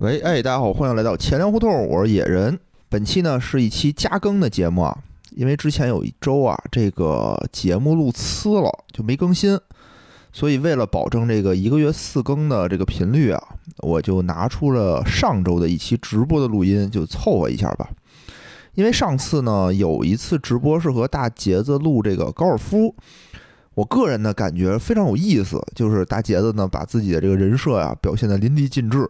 [0.00, 2.58] 喂，哎，大家好，欢迎来到钱粮胡同，我是野人。
[2.88, 4.98] 本期呢是一期加更的节目啊，
[5.32, 9.60] 因为之前有一周啊，这个节目录呲了，就没更新，
[10.32, 13.42] 所以为了保证这个一个月四更的这个频率啊，
[13.80, 17.90] 我就拿出了上周的一期直播的录音，就凑合一下吧。
[18.72, 22.94] 因为上次呢有一次直播是和大杰子录这个高尔夫，
[23.74, 29.06] 我个人呢感觉非常有意思，就是大杰子呢把自己的这个人设呀表现的淋漓尽致。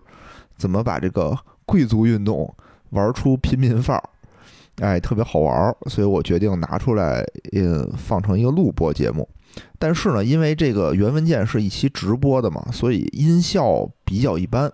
[0.61, 1.35] 怎么把这个
[1.65, 2.55] 贵族运动
[2.91, 4.03] 玩出平民范儿？
[4.81, 9.29] 哎，特别好玩儿，所以我决定拿出来，嗯，放成一个录播节目。
[9.79, 14.71] 但是呢，因为这个原文件是一期直播的嘛，所以音效比较一般，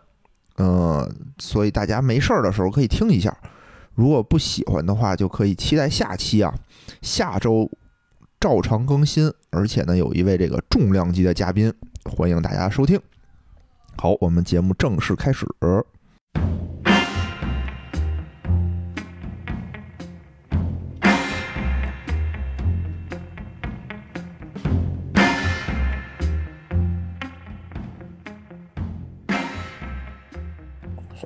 [0.59, 3.35] 嗯，所以大家没事儿的时候可以听一下。
[3.95, 6.55] 如果不喜欢的话，就可以期待下期啊，
[7.01, 7.69] 下周
[8.39, 11.73] 照常更新，而且呢，有一位这个重量级的嘉宾，
[12.05, 13.01] 欢迎大家收听。
[13.99, 15.47] 好，我们节目正式开始。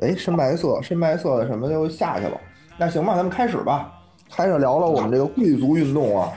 [0.00, 2.40] 哎，深白色，深白色的什么就下去了。
[2.78, 3.92] 那行吧，咱们开始吧。
[4.30, 6.32] 开始聊聊我们这个贵族运动啊。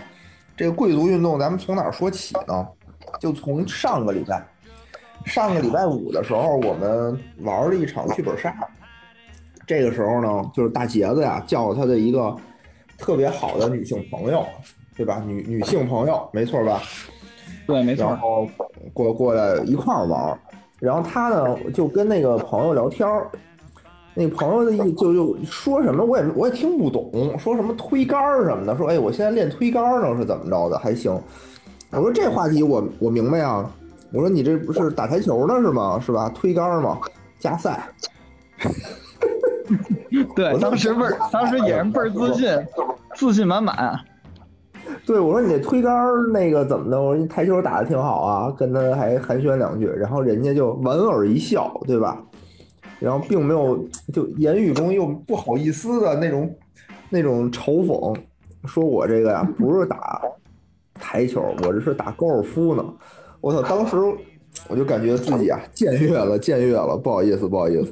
[0.58, 2.68] 这个贵族运动，咱们从哪儿说起呢？
[3.20, 4.44] 就从上个礼拜。
[5.26, 8.56] 上个礼拜五的时候，我们玩了一场剧本杀。
[9.66, 12.36] 这个时候呢，就是大杰子呀叫他的一个
[12.98, 14.46] 特别好的女性朋友，
[14.96, 15.24] 对吧？
[15.26, 16.82] 女女性朋友，没错吧？
[17.66, 18.06] 对，没错。
[18.06, 18.48] 然后
[18.94, 20.38] 过过来一块儿玩，
[20.80, 23.30] 然后他呢就跟那个朋友聊天儿，
[24.14, 30.78] 那朋友的意就就说什么我也我也听不懂，说什么推杆儿什么的，说哎我现在练推杆儿呢是怎么着的？
[30.78, 31.18] 还行。
[31.92, 33.72] 我说这话题我我明白啊。
[34.14, 36.00] 我说你这不是打台球呢是吗？
[36.00, 36.30] 是吧？
[36.30, 37.00] 推杆吗，
[37.40, 37.84] 加赛。
[40.36, 42.48] 对，当时倍儿，当时也是倍儿自信，
[43.16, 44.00] 自信满满。
[45.06, 45.92] 对，我说你这推杆
[46.32, 47.02] 那个怎么的？
[47.02, 52.22] 我说你台球打的挺好啊，跟他还寒暄两句，然后人家就莞尔一笑，对吧？
[53.00, 56.56] 然后并没有就言语中又不好意思的那种
[57.10, 58.16] 那种嘲讽，
[58.66, 60.22] 说我这个呀不是打
[60.94, 62.86] 台球，我这是打高尔夫呢。
[63.44, 63.62] 我操！
[63.62, 63.98] 当时
[64.70, 67.92] 我就感觉自己啊僭越了，僭越了，不好意思，不好意思。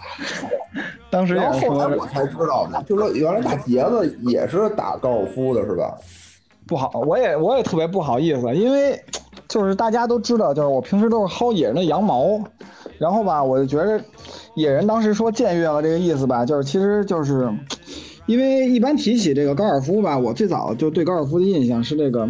[1.10, 5.94] 当时，然后后来我才知道的，就说原来大杰子也是打高尔夫的，是吧？
[6.66, 8.98] 不好，我也我也特别不好意思，因为
[9.46, 12.42] 就是大家都知道，就是我平时都是薅野人的羊毛，
[12.96, 14.02] 然后吧，我就觉得
[14.54, 17.46] 野人当时说僭越了这个意思吧，就是其实就是
[18.24, 22.26] 因为一般提起这个高尔夫吧，我最早就对高尔夫的印象是那个。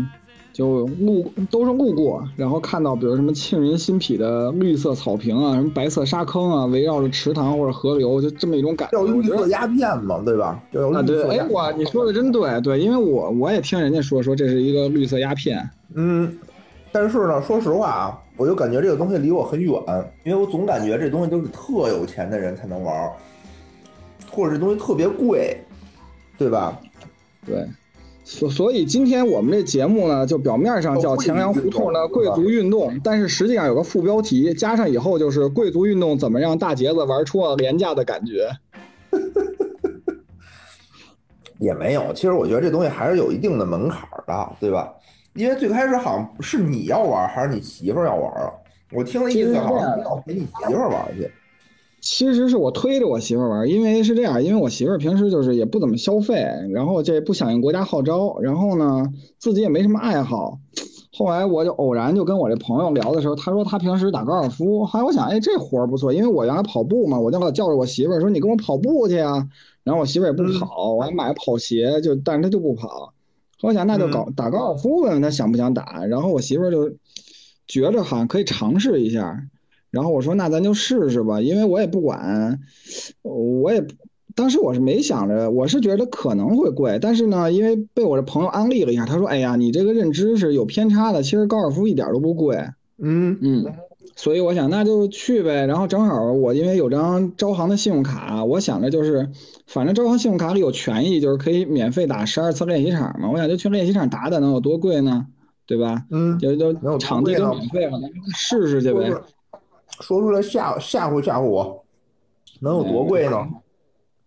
[0.53, 8.99] 就路都是路过，然后看到比如什么沁人心脾的绿色草坪啊，什么白色沙坑啊，围绕着池塘或者河流，就这么一种感觉。
[8.99, 10.63] 叫绿色鸦片嘛，对吧？
[10.95, 15.69] 啊，对，哎，我你说的真对，对，因为我我也听人家说说这是一个绿色鸦片。
[15.95, 16.39] 嗯，
[16.93, 19.73] 但是呢，说实话啊，我就感觉这个东西离我很远，
[20.25, 23.11] 因为我总感觉这东西都是特有钱的人才能玩，
[24.31, 25.57] 或者这东西特别贵，
[26.37, 26.79] 对吧？
[27.47, 27.67] 对。
[28.25, 38.49] 所所以今天我们这节目呢，就表面上叫钱粮胡同的贵族运动，但是实际上有个副标题，加上以后就是贵族运动怎么让大杰子玩出了廉价的感觉？
[41.59, 44.93] 也没有，其实我觉得这东西还是有一定的门槛的，对吧？
[45.35, 48.51] 因为最开始好像是你要玩，还是你媳妇要玩啊？
[48.93, 51.31] 我听的意思好像你要陪你媳妇玩去。
[52.03, 56.35] 其实是我推着我媳妇玩，因为是这样，因为我媳妇平时就是也不怎么消费，
[56.71, 59.07] 然后这不响应国家号召，然后呢
[59.39, 60.59] 自己也没什么爱好。
[61.15, 64.85] 后来我就偶然就跟我这朋友聊的时候，他说他平时打高尔夫。
[64.85, 69.47] 后来我想，哎，这活儿不错，因为我原来跑步嘛，我就老叫着我媳妇说你跟我跑步去啊。
[69.85, 73.13] 然后我媳妇也不跑，我还买跑鞋，就但是她就不跑。
[73.61, 76.05] 我想那就搞打高尔夫问问她想不想打。
[76.07, 76.91] 然后我媳妇就
[77.69, 79.41] 觉着好像可以尝试一下。
[79.93, 82.59] 然后我说那咱就试试吧，因为我也不管，
[83.23, 83.87] 我也
[84.35, 92.57] 当时我是没想着，我是觉得可能会贵，但是呢，因为被我的朋友安利了一下，他说，哎呀，你这个认知是有偏差的，其实高尔夫一点都不贵，
[92.99, 93.67] 嗯嗯，
[94.17, 95.67] 所以我想那就去呗。
[95.67, 99.29] 然后正好我因为有张招行的信用卡，我想着就是，
[99.67, 105.27] 反正招行信用卡里有权益，就是可以免费打十二次练习场嘛，我想就去练习场打打，能有多贵呢？
[105.67, 106.05] 对吧？
[106.11, 108.01] 嗯，就就场地都免费了，
[108.35, 109.13] 试试去呗。
[110.01, 111.85] 说出来吓吓唬吓唬我，
[112.61, 113.49] 能有多贵呢？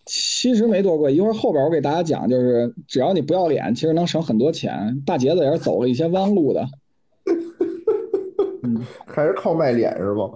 [0.05, 5.01] 其实没多贵，一会儿后边我给大家讲，就是只要你不要脸，其实能省很多钱。
[5.05, 6.67] 大杰子也是走了一些弯路的，
[8.63, 10.31] 嗯 还是靠卖脸是不？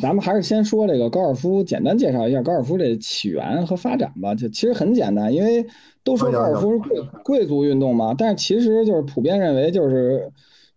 [0.00, 4.34] 咱们还是先说这个高尔夫，简单介绍一下高尔夫这起源和发展吧。
[4.34, 5.66] 就其实很简单，因为
[6.04, 10.30] 都说高尔夫是贵贵族运动嘛，但是其实就是普遍认为就是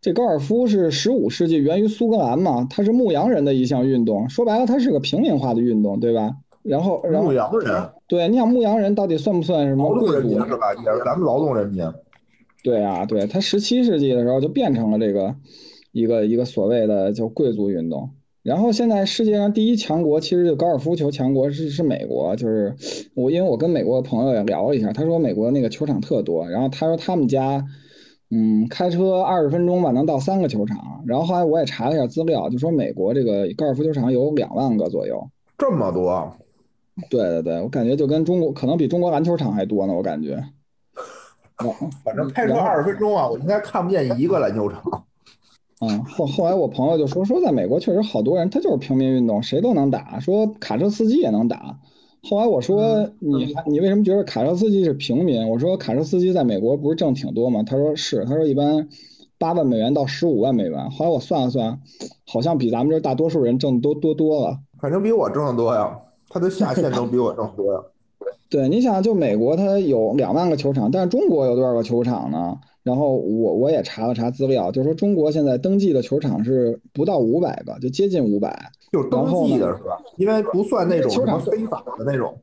[0.06, 6.36] 这高尔夫是十五世纪源于苏格兰嘛，它是牧羊人的一项运动，说白了它是个平民化的运动，对吧？
[6.62, 10.38] 然后，然后牧羊人，对，你想牧羊人到底算不算什么劳动人贵族？
[10.38, 10.76] 民是吧？
[10.76, 11.84] 也是咱们劳动人民。
[12.64, 15.34] 对啊，对，他十七世纪的时候就变成了这个
[15.92, 18.12] 一个一个所谓的就贵族运动。
[18.44, 22.76] 然后现在世界上第一强国其实就高尔夫球强国是是美国，就是
[23.16, 27.66] 我因为我跟美国的朋友也聊了一下，他说美国那个球场特多，然后他说他们家
[28.32, 35.30] 嗯开车二十分钟吧能到三个球场，然后后来我也查了一下资料，就说美国这个高尔夫球场有两万个左右。
[35.58, 36.36] 这么多，
[37.10, 40.44] 对对对，我感觉就跟中国可能比中国篮球场还多呢，我感觉。
[41.64, 41.74] 哦，
[42.04, 44.82] 反正开车二十分钟啊，我应该看不见一个篮球场。
[45.82, 51.78] 嗯，后后来我朋友就说说，在美国确实好多人他就是平民运动，谁都能打，说卡车司机也能打。
[52.28, 55.48] 后来我说你你为什么觉得卡车司机是平民？
[55.48, 57.62] 我说卡车司机在美国不是挣挺多吗？
[57.62, 58.90] 他说是，他说一般
[59.38, 60.90] 八万美元到十五万美元。
[60.90, 61.80] 后来我算了算，
[62.26, 64.58] 好像比咱们这大多数人挣的都多多了。
[64.80, 67.80] 反正比我挣的多呀，他的下限都比我挣多呀。
[68.50, 72.58] 对，你想，就美国它有两万个球场，但是中国有多少个球场呢？
[72.84, 78.72] 然后我我也查了查资料，就是说中国现在登记的球场是不到五百个，就接近五百。
[78.92, 79.98] 就是登记的是吧？
[80.18, 82.38] 因为不算那种球场非法的那种。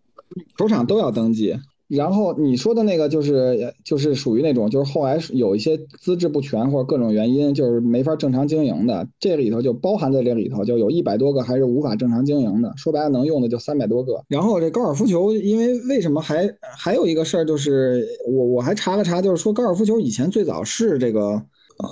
[0.58, 1.56] 球场都要登记。
[1.94, 12.72] 然后你说的那个就是就是属于那种就是后来有一些资质不全或者各种原因就是没法正常经营的，这里头就包含在这里头，就有一百多个还是无法正常经营的。
[12.76, 14.24] 说白了，能用的就三百多个。
[14.28, 21.42] 然后这高尔夫球，因为为什么还还有一个事儿就是我我还查了查，就是说高尔夫球以前最早是这个。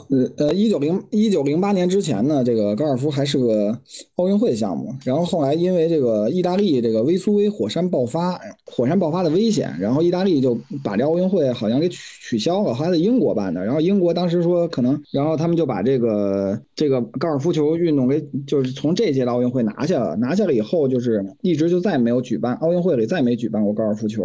[0.09, 3.77] 呃呃，一九零一九零八年之前呢，这个高尔夫还是个
[4.17, 4.95] 奥运会项目。
[5.05, 13.65] 然后后来因为这个意大利这个威苏威火山爆发，火山爆发的危险，然后意大利就把这奥运会好像给取取消了，后来在英国办的。
[13.65, 24.23] 然后英国当时说可能，然后他们就把这个这个高尔夫球运动给就是从这届的奥运会拿下了，拿下了以后就是一直就再也没有举办奥运会里再没举办过高尔夫球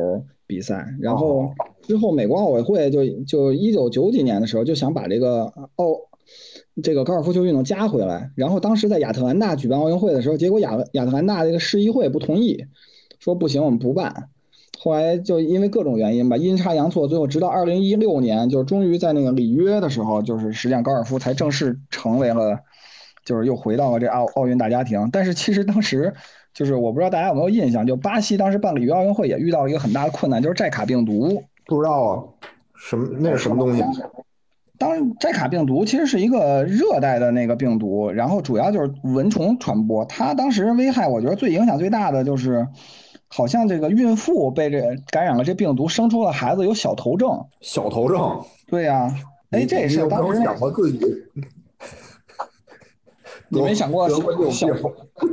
[0.47, 0.85] 比赛。
[0.99, 5.97] 然后之后美国奥委会就就一九九几年的时候就想把这个奥
[6.83, 12.65] 这个高尔夫球运动加回来，然后当时在亚特兰大举办奥运会的时候，结果亚亚特兰大这个市议会不同意，
[13.19, 14.29] 说不行，我们不办。
[14.77, 22.59] 后来就因为各种原因吧，阴差阳错，最后直到二零一六年，就是终于在那个里约的时候，就是实际上高尔夫才正式成为了，
[23.23, 25.09] 就是又回到了这奥奥运大家庭。
[25.11, 26.13] 但是其实当时
[26.55, 31.43] 就是我不知道大家有没有印象，就巴西当时办里约奥运会也遇到一个很大的困难，就是寨卡病毒。
[31.65, 32.23] 不知道啊，
[32.75, 33.83] 什么那是什么东西？
[34.77, 40.03] 当寨卡病毒其实是一个热带的那个病毒，然后主要就是蚊虫传播。
[40.05, 42.67] 它当时危害，我觉得最影响最大的就是，
[43.27, 44.81] 好像这个孕妇被这
[45.11, 47.29] 感染了这病毒，生出了孩子有小头症。
[47.61, 48.41] 小头症。
[48.67, 49.13] 对呀、
[49.51, 50.99] 哎，这也是当时那想过自己？
[53.49, 54.77] 你没想过小病？
[55.15, 55.27] 哎，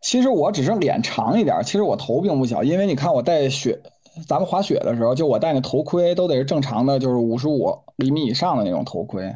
[0.00, 3.80] 其实我只是脸长一点，其实我头并不小，因为你看我戴雪，
[4.26, 9.34] 咱们滑雪的时候，就我戴那头盔都得是正常的，就是五十五厘米以上的那种头盔。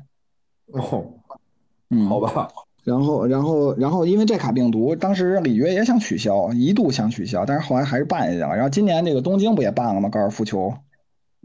[0.72, 1.04] 哦，
[1.90, 2.48] 嗯，好吧。
[2.84, 8.48] 然后，然后，然后，因为这卡病毒，当时里约也想取消，一度想取消，但是后来还是办下去了。
[8.48, 10.08] 然后今年这个东京不也办了吗？
[10.08, 10.72] 高尔夫球，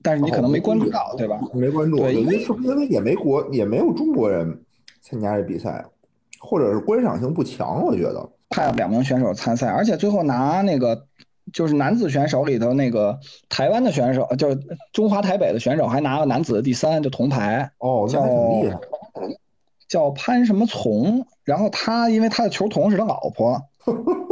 [0.02, 1.40] 但是你可能没关注到，对吧？
[1.54, 4.64] 没关注，对因为是因为也没国也没有中国人
[5.02, 5.86] 参加这比赛，
[6.40, 7.86] 或者是观赏性不强？
[7.86, 8.28] 我觉得。
[8.50, 11.06] 派了两名选手参赛，而且最后拿那个
[11.54, 14.60] 就是男子选手里头那个台湾的选手，就是
[14.94, 18.78] 中华台北的选手，还拿了男子的第三，就铜牌，哦，那还挺厉害。
[19.88, 21.26] 叫潘什么从。
[21.46, 23.62] 然后他因为他的球童是他老婆，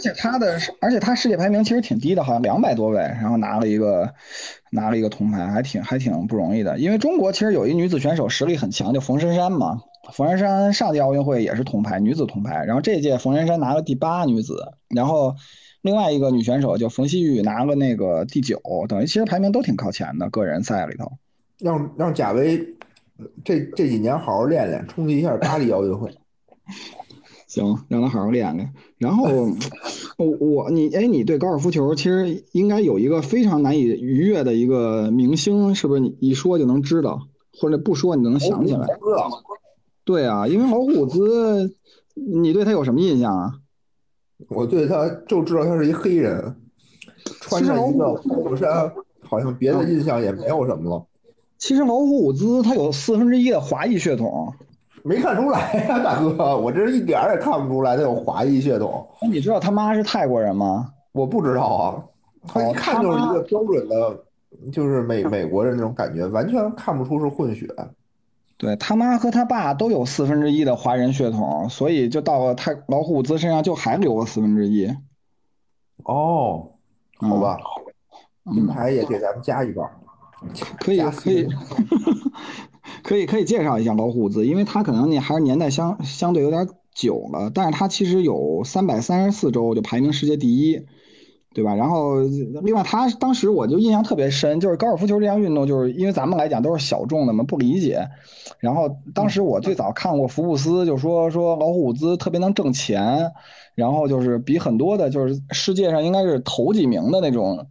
[0.00, 4.10] 而且他的而且他世界排名其实挺低的，好像两百多位，然后拿了一个
[4.70, 6.78] 拿了一个铜牌，还挺还挺不容易的。
[6.78, 9.82] 因为中国其实有一女子选手实力很强，就冯珊珊嘛。
[10.14, 12.64] 冯珊珊上届奥运会也是铜牌，女子铜牌。
[12.64, 15.36] 然后这届冯珊珊拿了第八女子，然后
[15.82, 21.12] 另外一个女选手就冯曦玉拿了那个第九，等于其实排名都挺靠前的，个人赛里头。
[21.58, 22.58] 让让贾威
[23.44, 26.10] 这这几年好好练练，冲击一下巴黎奥运会。
[27.50, 28.72] 行，让他好好练练。
[28.96, 29.24] 然后
[30.16, 36.00] 我我你哎，你对高尔夫球其实应该有一个非常难以逾越的一个明星，是不是？
[36.00, 37.26] 你一说就能知道，
[37.58, 38.86] 或者不说你就能想起来。
[40.04, 41.74] 对啊，因为老虎兹，
[42.14, 43.54] 你对他有什么印象啊？
[44.48, 46.54] 我对他就知道他是一黑人，
[47.40, 48.92] 穿上一个护衫，
[49.22, 51.04] 好像别的印象也没有什么了。
[51.58, 54.54] 其实老虎伍兹他有四分之一的华裔血统。
[55.02, 59.08] 没看出来呀，大哥，我这一点儿也看不出来他有华裔血统。
[59.22, 60.92] 那你知道他妈是泰国人吗？
[61.12, 62.04] 我不知道啊，
[62.46, 64.18] 他一看就是一个标准的，
[64.70, 67.66] 就是美美国人那种感觉，完全看不出是混血。
[68.56, 74.86] 对他妈和他爸都有四分之一的华人血统，所以就到了泰老虎伍兹身上就还留了四分之一。
[76.04, 76.70] 哦，
[77.16, 77.58] 好吧，
[78.52, 79.84] 金牌也给咱们加一半，
[80.78, 81.46] 可以可以。
[83.02, 90.82] 可以 可以介绍一下老虎子，因为他可能你还是年代相相对有点久了，但是他其实有三百三十四周就排名世界第一，
[91.54, 91.74] 对吧？
[91.74, 92.20] 然后
[92.62, 98.08] 另外他当时我就印象特别深，就是高尔夫球这项运动，就是因为咱们来讲都是小众的嘛，不理解。
[98.58, 103.32] 然后当时我最早看过福布斯，就说说老虎伍兹特别能挣钱，
[103.74, 107.66] 然后就是比很多的就是世界上应该是头几名的那种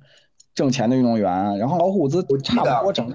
[0.59, 3.09] 挣钱的运动员，然后老虎伍兹差不多整。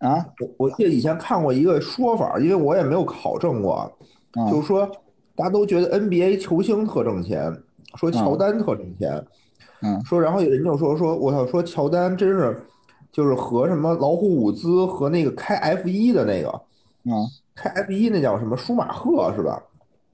[0.00, 3.88] 啊，我我记得以前看过一个说法，因为我也没有考证过，
[4.50, 4.84] 就是说
[5.36, 7.56] 大家都觉得 NBA 球星特挣钱，
[7.94, 9.24] 说乔丹特挣钱，
[9.82, 12.60] 嗯，说然后有人就说说我操，说乔丹真是
[13.12, 16.48] 就是和什么老虎伍兹和那个开 F 一的那个，
[17.04, 17.24] 嗯，
[17.54, 19.62] 开 F 一那叫什么舒马赫是吧？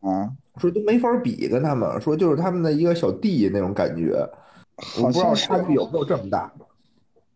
[0.02, 4.26] 啊，说都没法比跟他们，说就是他们的一个小弟那种感觉，
[4.98, 6.52] 我不知道差距有没有这么大。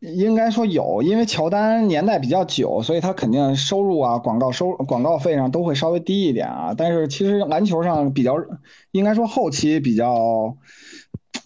[0.01, 6.73] 应该说有，因为乔丹年代比较久，所以他肯定收入啊、广告收、广告费上都会稍微低一点啊。
[6.77, 8.37] 但是其实篮球上比较，
[8.93, 10.57] 应该说后期比较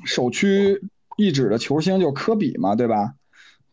[0.05, 0.83] 首屈
[1.17, 3.15] 一指的球星就是科比嘛，对吧？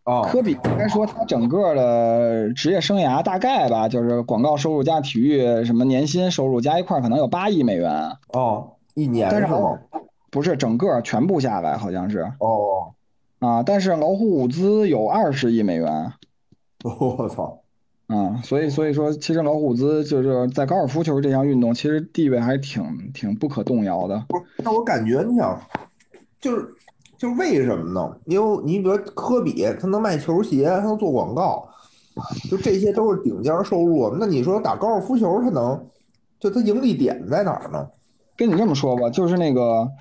[0.06, 8.14] 哦，科比应该说他整个的职业生涯大概吧，就是广告收入加体育什么年薪收入加一块可能有八亿美元。
[8.32, 9.78] 哦，一年是吗？
[10.32, 12.20] 不是，整个全部下来好像是。
[12.40, 12.94] 哦。
[13.40, 16.12] 啊，但是老虎伍兹有二十亿美元，
[16.84, 17.62] 我操！
[18.08, 24.26] 啊，所以所以说，其实老虎兹就是在高尔夫球这项运动，其实地位还是挺挺不可动摇的。
[24.28, 25.58] 不是，那我感觉你想，
[26.42, 26.68] 就是
[27.18, 28.18] 就是为什么呢？
[28.26, 31.66] 因为你比如科比，他能卖球鞋，他能做广告，
[32.50, 34.14] 就这些都是顶尖收入。
[34.20, 35.82] 那你说打高尔夫球，他能
[36.42, 37.88] 就他盈利点在哪儿呢？
[38.40, 39.92] 跟你这么说吧，就是那个。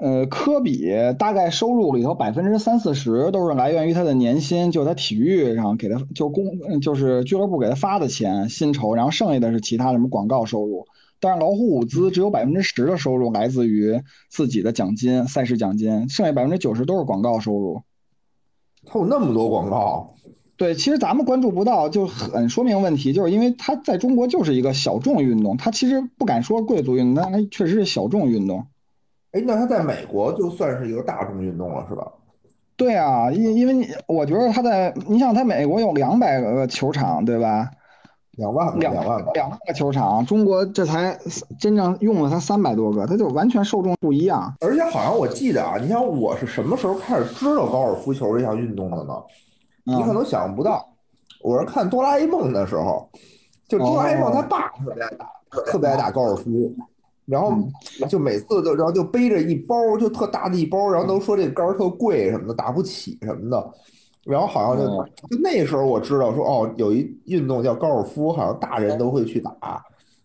[0.00, 10.86] 呃，科比大概收入里头百分之三四十都是来源于他的年薪，就他体育上给他就公就是俱乐部给他发的钱薪酬，然后剩下的是其他什么广告收入。
[11.18, 17.82] 但是老虎伍兹只有百分之十的收入来自于自己的奖金、赛事奖金，剩下百分之九十都是广告收入。
[18.86, 20.14] 他有那么多广告？
[20.58, 28.66] 对，其实咱们关注不到，就很说明问题，就是因为它在中国就是一个小众运动，它其实不敢说贵族运动，但它确实是小众运动。
[29.30, 32.06] 哎，那它在美国就算是一个大众运动了，是吧？
[32.76, 37.70] 对啊，因因为你我觉得他在，你想他美国有两百个球场，对吧？
[38.32, 41.18] 两万个，两万个，两万个球场，中国这才
[41.58, 44.54] 真正用了他三百多个，他就完全受众不一样。
[44.60, 49.14] 而且好像我记得啊，你想我是什么时候开始知道高尔夫球这项运动的呢？
[49.96, 50.86] 你可能想象不到，
[51.42, 53.08] 我是看哆啦 A 梦的时候，
[53.66, 55.26] 就哆啦 A 梦他爸特别爱打，
[55.66, 56.74] 特别爱打高尔夫。
[57.24, 57.52] 然后
[58.08, 63.70] 就每次都然后就背着一包就特大的一包，然后都说这杆儿特贵什么的，打不起什么的。
[64.24, 64.86] 然后好像就
[65.28, 69.82] 就那时候我知道说哦，有一运动叫高尔夫，好像大人都会去打，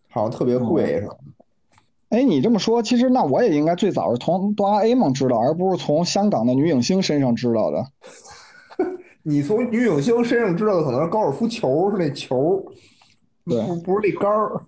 [0.10, 2.18] 好像特别贵什么的。
[2.18, 7.86] 哎，你这么说，其实那我也应该最早是从哆啦 A 梦知道，而不是从香港的女影星身上知道的。
[9.24, 12.64] 你从女影星身上知道的可能是高尔夫球是那球，
[13.46, 14.62] 对，不不是那杆儿。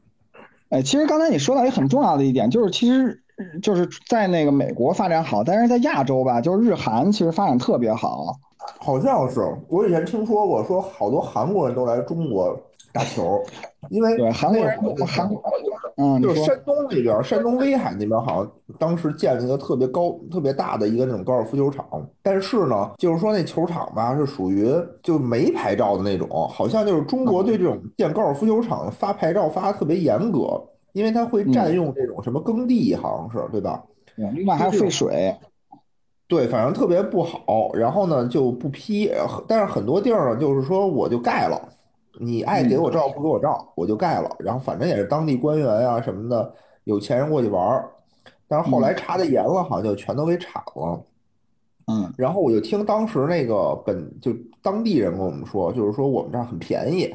[0.70, 3.22] 哎，其实刚才你说到一个很重要的一点，就是其实
[3.62, 8.34] 就是在那个美国发展好，但是在亚洲吧，就是日韩其实发展特别好。
[8.80, 12.58] 好像是我以前听说过，说好多韩国人都来中国
[12.92, 13.44] 打球，
[13.90, 15.30] 因为对韩国人韩
[15.98, 21.86] 嗯，就是山东那边，山东威海那边好像当时建了一个特别高、特别大的一个那种高尔夫球场，
[22.22, 24.70] 但是呢，就是说那球场吧是属于
[25.02, 30.62] 就没牌照的那种，好像就是中国对这种建高尔夫球场发牌照发的特别严格，
[30.92, 33.82] 因为它会占用这种什么耕地，好像是对吧？
[34.34, 35.34] 另外还费水，
[36.28, 39.10] 对，反正特别不好，然后呢就不批，
[39.48, 41.70] 但是很多地儿呢就是说我就盖了。
[42.20, 44.30] 你爱给我照不给我照，我就盖了。
[44.40, 46.54] 然后反正也是当地官员啊什么的，
[46.84, 47.90] 有钱人过去玩儿。
[48.48, 51.04] 但是后来查的严了，好像就全都给铲了。
[51.88, 52.14] 嗯。
[52.18, 54.32] 然后我就听当时那个本就
[54.62, 57.14] 当地人跟我们说，就是说我们这儿很便宜，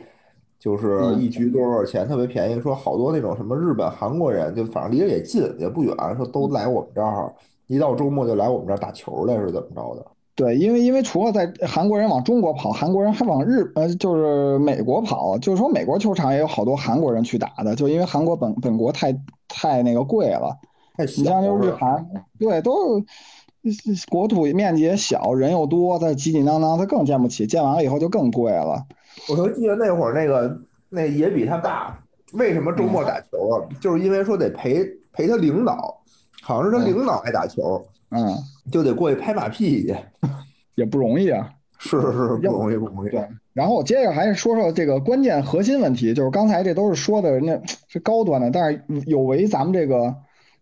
[0.59, 2.61] 就是一局多少钱，特别便宜。
[2.61, 7.33] 说好多那种什么日本、韩国人，就反正离着也近，也不远，说都来我们这儿，
[7.67, 10.07] 一到周末就来我们这儿打球来，是怎么着的？
[10.41, 19.15] 对，因为因为除了在韩国人往中国跑，韩国人还往日呃就是美国跑，就是说美国球场也有好多韩国人去打的，就因为韩国本本国太
[19.49, 20.57] 太那个贵了。
[20.97, 22.07] 你像就日韩，
[22.39, 28.83] 对，都是国土面积也小，人又多，再挤挤当当，他更建不起，建完了以后就更贵了。
[29.29, 31.99] 我就记得那会儿那个那也比他大
[32.33, 33.61] 为什么周末打球啊？
[33.79, 36.01] 就是因为说得陪陪他领导，
[36.43, 38.37] 好像是他领导爱打球，嗯，
[38.71, 39.97] 就得过去拍马屁去。
[40.77, 41.51] 也不容易啊。
[41.79, 43.09] 是是是，不容易不容易。
[43.09, 47.59] 对，然后我接着还是说说这个关键核心问题，就是刚才这都是说的人家
[47.89, 50.15] 是高端的，但是有违咱们这个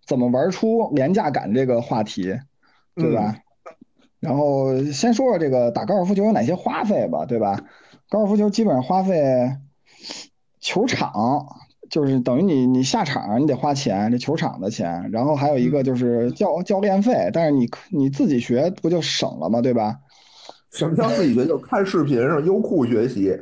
[0.07, 2.39] 怎么玩出廉价感这个话题，
[2.95, 3.35] 对吧？
[4.21, 7.65] 然后先说说这个打高尔夫球有哪些花费吧，对吧？
[8.09, 9.57] 高尔夫球基本上花费
[10.61, 11.47] 球场，
[11.91, 19.61] 就是等于你你下场你得花钱，这球场的钱，然后还有一个就是教教练费，但是你你自己学不就省了吗？
[19.61, 19.97] 对吧？
[20.71, 21.47] 什么叫自己学？
[21.47, 23.35] 就看视频上优酷学习，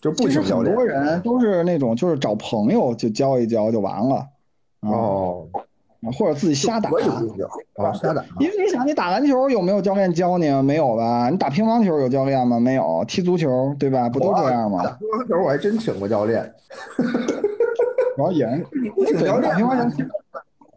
[0.00, 0.86] 就不其实请教练很多。
[0.86, 4.16] 人都是那种就是找朋友就教一教就完了，
[4.80, 5.46] 啊，哦，
[6.18, 6.90] 或者自己瞎打。
[8.00, 8.24] 瞎打。
[8.40, 10.50] 因为你想，你打篮球有没有教练教你？
[10.62, 11.28] 没有吧？
[11.30, 12.58] 你打乒乓球有教练吗？
[12.58, 13.04] 没有。
[13.06, 14.08] 踢足球对吧？
[14.08, 14.82] 不都这样吗？
[14.82, 16.50] 打乒乓球我还真请过教练，
[18.16, 20.04] 然后也人 你不请对教练打乒乓球，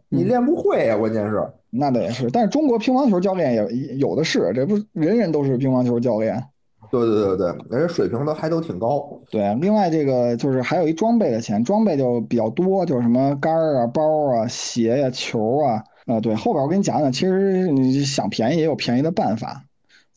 [0.08, 1.42] 你练不会呀，关键是。
[1.70, 2.30] 那倒也是。
[2.30, 6.42] 但是中国乒乓球教练也有的是，这不是人人都是乒乓球教练。
[6.88, 9.20] 对对对对，人家水平都还都挺高。
[9.28, 19.64] 对，另外这个就是还有一装备的钱，装备就比较多，就是什么杆儿啊、包啊、鞋呀、球啊，啊，对，后边我给你讲讲，其实你想便宜也有便宜的办法，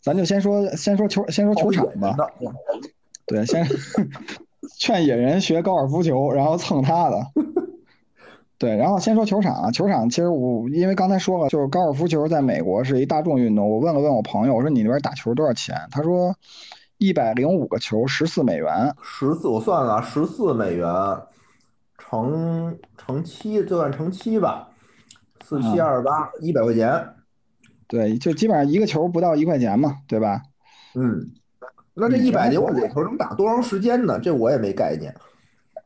[0.04, 2.16] 咱就先说先说球，先说球场吧，
[3.26, 3.66] 对，先
[4.78, 7.18] 劝野人学高尔夫球，然后蹭他的。
[8.58, 13.70] 对，然后先说球场啊，球场其实我因为刚才说了，就是高尔夫球在美国是一大众运动。
[13.70, 15.76] 我问了问我朋友，我说你那边打球多少钱？
[15.92, 16.36] 他说
[16.98, 18.94] 一百零五个球，十四美元。
[19.02, 20.88] 十四，我算了，十四美元
[21.98, 24.68] 乘乘七，就算乘七吧，
[25.42, 27.08] 四七二十八，一百块钱。
[27.88, 30.42] 对，就基本上一个球不到一块钱嘛，对吧？
[30.96, 31.32] 嗯，
[32.00, 34.20] 那这一百零五球能打多长时间呢？
[34.20, 35.14] 这我也没概念。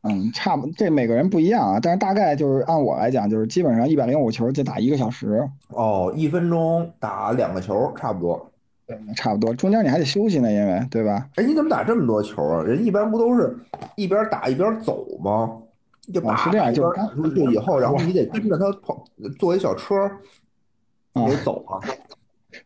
[0.02, 8.50] 嗯，差不，这每个人不一样啊，但是大概就是按我来讲，就是基本上一百零五球就打一个小时，哦，一分钟打两个球，差不多。
[8.86, 11.26] 对，差不多，中间你还得休息呢，因为对吧？
[11.36, 12.62] 哎，你怎么打这么多球啊？
[12.62, 13.56] 人一般不都是
[13.96, 15.56] 一边打一边走吗？
[16.12, 19.02] 就是这样就是出去以后，然后你得跟着他跑，
[19.38, 19.94] 坐一小车，
[21.14, 21.80] 你得走啊。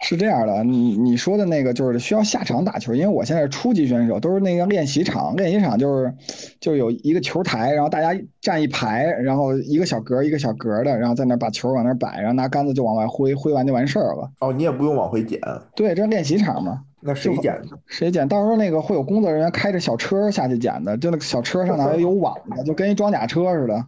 [0.01, 6.15] 是这样的，你你说的那个就是需要下场打球，因为我现在是初级选手，都是那个练习场，练习场就是
[6.61, 14.31] 就有一个球台，然后大家站一排，然后一个小格一个小格的，然后在那儿把球往那儿摆，然后拿杆子就往外挥，挥完就完事儿了。
[14.41, 15.41] 哦，你也不用往回捡，
[15.75, 17.79] 对，这是练习场嘛，那谁捡的？
[17.87, 18.27] 谁捡？
[18.29, 23.85] 到时候那个会有工作人员开着小车下去捡的，就那个小车上头还有网的，就跟一装甲车似的，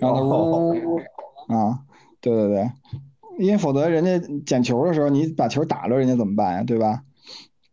[0.00, 1.78] 然后呜呜呜啊，
[2.20, 2.70] 对对对，
[3.38, 6.64] 因为否则人家捡球的时候你把球打了，人家怎么办呀？
[6.64, 7.00] 对吧？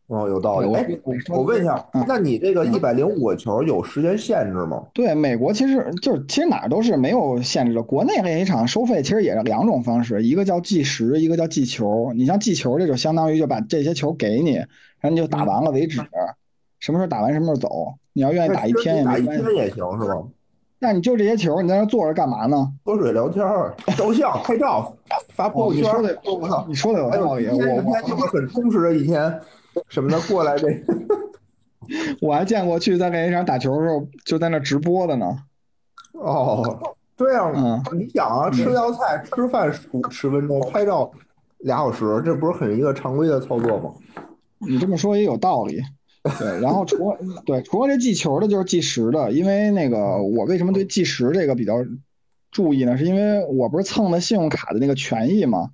[0.08, 0.68] 哦，有道理。
[0.68, 4.86] 我哎，我我问一下嗯，那你这个一百零五个球有时间限制吗？
[4.94, 7.82] 对，美国其实就是其实哪儿都是没有限制的。
[7.82, 12.12] 国内练习场收费其实也是两种方式，一个叫计时，一个叫计球。
[12.14, 16.02] 你像计球这就相当于就把这些球给你，然后你就打完了为止，
[16.80, 17.94] 什么时候打完什么时候走。
[18.12, 19.44] 你要愿意打一天也打一没关系。
[19.46, 20.22] 天也行是吧？
[20.84, 22.68] 那你就这些球，你在那坐着干嘛呢？
[22.84, 24.92] 喝水聊天儿、照相、拍照、
[25.30, 26.20] 发朋友圈哦你说的儿。
[26.26, 26.66] 我操！
[26.68, 29.40] 你说的有道理，我今天就是很充实的一天，
[29.90, 30.68] 什么的过来这。
[32.20, 35.38] 我 我还见过去在练习场打球的时候就在那直播的呢。
[36.14, 41.12] 哦，这样，嗯你想啊，吃道菜、吃饭十十分钟，拍照
[41.60, 43.92] 俩小时，这不是很一个常规的操作吗？
[44.58, 45.80] 你这么说也有道理。
[46.38, 49.32] 对，然后除了对除了这计球的，就是计时的。
[49.32, 51.84] 因为那个我为什么对计时这个比较
[52.52, 52.98] 注意呢？
[52.98, 55.72] 是因为我不是蹭的信用卡的那个权益嘛，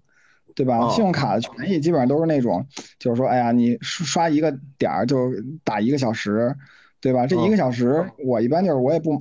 [0.55, 0.77] 对吧？
[0.77, 2.65] 哦信用卡的权益基本上都是那种，
[2.97, 5.31] 就是说，哎呀，你刷刷一个点儿就
[5.63, 6.55] 打一个小时，
[7.01, 7.27] 对吧？
[7.27, 9.17] 这一个小时我一般就是我也不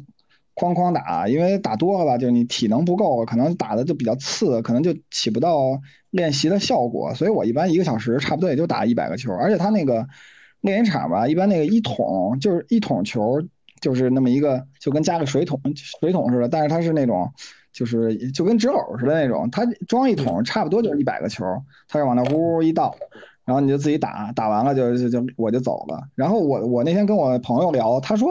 [0.55, 10.07] 哐哐打，因为打多了吧，就是你体能不够，可能打的就比较次，可能就起不到练习的效果，所以我一般一个小时差不多也就打一百个球，而且他那个
[10.67, 13.41] 练习场吧，一般那个一桶就是一桶球，
[13.81, 17.33] 就是那么一个，就跟加个水桶水桶似的，但是它是那种。
[17.77, 21.45] 就是就跟纸篓似的那种，它装一桶差不多就是一百个球，
[21.87, 22.97] 它是往那呜呜一倒，
[23.45, 26.03] 然后你就自己打，打完了就就就我就走了。
[26.15, 28.31] 然后我我那天跟我朋友聊，他说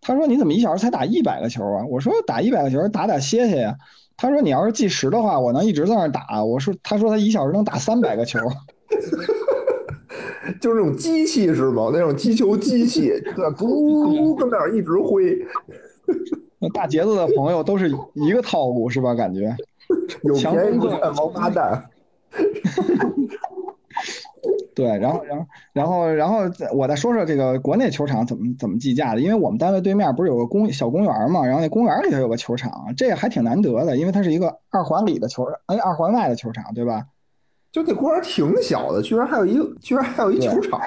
[0.00, 1.84] 他说你怎么一小时才打一百个球啊？
[1.84, 3.76] 我说打一百个球打打歇歇呀。
[4.16, 6.42] 他说你要是计时的话，我能一直在那打。
[6.42, 8.38] 我说他说他一小时能打三百个球。
[10.60, 11.90] 就是那种机器是吗？
[11.92, 15.36] 那种击球机器，对，咕跟那儿一直挥。
[16.58, 19.14] 那大杰子的朋友都是一个套路是吧？
[19.14, 19.54] 感觉
[20.22, 21.84] 有便宜不占王八蛋。
[24.74, 25.24] 对，然后，
[25.72, 29.20] 然后，然后，然后，我再说说这个国内球场怎么怎么计价的。
[29.22, 37.06] 因为我们单位对面不是有个公小公园嘛，然后那公园里头有个球场，这个还挺难得的，因为它是一个二环里的球，哎，二环外的球场，对吧？
[37.76, 40.80] 就那公园挺小的，居然还有一个，居然还有一球场，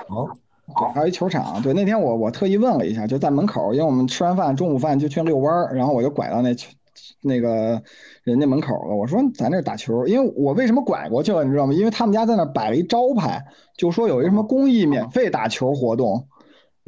[0.92, 1.62] 还有一球场。
[1.62, 6.68] 对，那天我我特意问了一下，就在门口，因为我们吃完饭中午饭就去遛弯儿，然后我就拐到那球。
[7.22, 7.80] 那个
[8.24, 11.74] 人家门口了，我说咱这打球，因为我为什么拐过去了，你知道吗？
[11.74, 13.40] 因为他们家在那摆了一招牌，
[13.78, 16.26] 就说有一什么公益免费打球活动，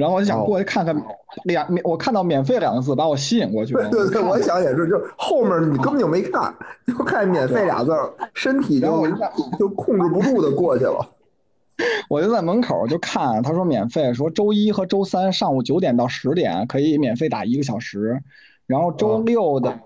[0.01, 0.95] 然后我就想过去看看，
[1.43, 3.87] 两我看到免费两个字把我吸引过去了。
[3.91, 6.51] 对对，我想也是，就后面你根本就没看，
[6.87, 7.91] 就看免费俩字，
[8.33, 9.07] 身体就
[9.59, 11.07] 就控制不住的过去了。
[12.09, 18.23] 我就在门口就看，他说免费，说周一和周三上午九点到十点可以免费打一个小时。
[18.65, 19.77] 然后周六的，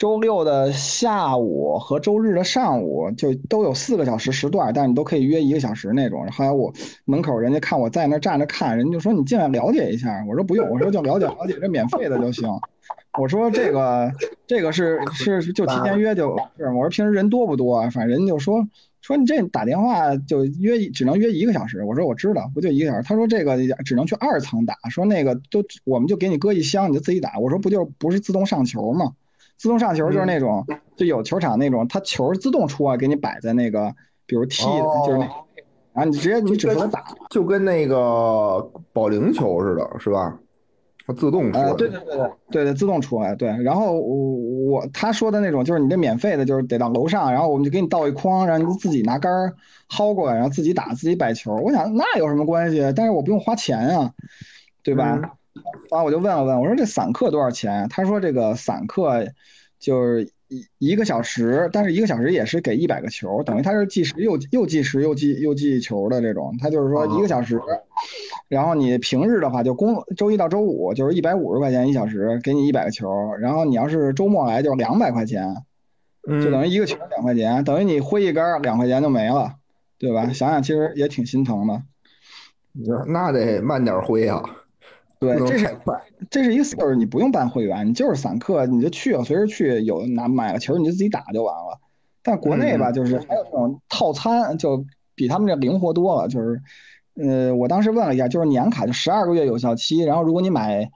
[0.00, 6.26] 周六的下午和周日的上午就都有四个小时时段，但是你都可以约一个小时那种。
[6.32, 6.72] 后来我
[7.04, 10.24] 门口人家看我在那站着看，人家就说你进来了解一下。
[10.26, 12.48] 我说不用，我说就了解了解这免费的就行。
[13.18, 14.10] 我说这个
[14.46, 17.82] 这个是是就提前约就是，我说平时人多不多？
[17.90, 18.66] 反正人就说。
[19.02, 23.02] 说你这打电话就约只能约一个小时，我说我知道，不就一个小时？
[23.02, 27.38] 他说这个只能去二层打，说那个都我们就给你搁一箱，你就自己打。
[27.38, 29.12] 我说不就不是自动上球吗？
[29.60, 30.64] 自动上球就是那种
[30.96, 33.94] 就有球场那种，它球自动出啊，给你摆在那个，
[34.24, 34.64] 比如 T
[35.06, 35.26] 就是那，
[35.92, 40.34] 然后你直接你只负责打，就跟那个保龄球似的，是吧？
[41.06, 43.48] 它自动出来，对对对对对对，自动出来，对。
[43.62, 44.26] 然后我
[44.70, 49.52] 我他说的那种，就是你这免费的，就是得到楼上，然后我们就给你倒一筐，然后你自己拿杆儿
[49.90, 51.54] 薅过来，然后自己打，自己摆球。
[51.56, 52.80] 我想那有什么关系？
[52.96, 54.10] 但是我不用花钱啊，
[54.82, 55.18] 对吧？
[55.20, 55.30] 然
[55.90, 57.86] 后我就问了问，我说这散客多少钱？
[57.88, 59.26] 他说这个散客
[59.78, 60.30] 就是。
[60.52, 66.52] 一一个小时，但是一个小时也是给一百个球，等于他是计时又又计时又计又计球的这种。
[66.60, 67.60] 他就是说一个小时，
[68.48, 73.08] 然后你平日的话就工周一到周五就是一百五十块钱一小时，给你一百个球。
[73.38, 75.54] 然后你要是周末来就两百块钱，
[76.26, 79.54] 就等于一个球两块钱，等于你挥一杆两块钱就没了，
[80.00, 80.32] 对吧？
[80.32, 81.80] 想想其实也挺心疼的。
[83.06, 84.42] 那得慢点挥啊。
[85.20, 85.78] 对，这是
[86.30, 91.78] 这是一个就是你不用办会员，你就是散客，你就去，随时去，有拿买个球你就自己打就完了。
[92.22, 94.82] 但国内吧，就是还有这种套餐，就
[95.14, 96.26] 比他们这灵活多了。
[96.26, 96.62] 就是，
[97.16, 100.90] 呃，我当时问了一下，就是年卡就十二个月有效期，然后如果你买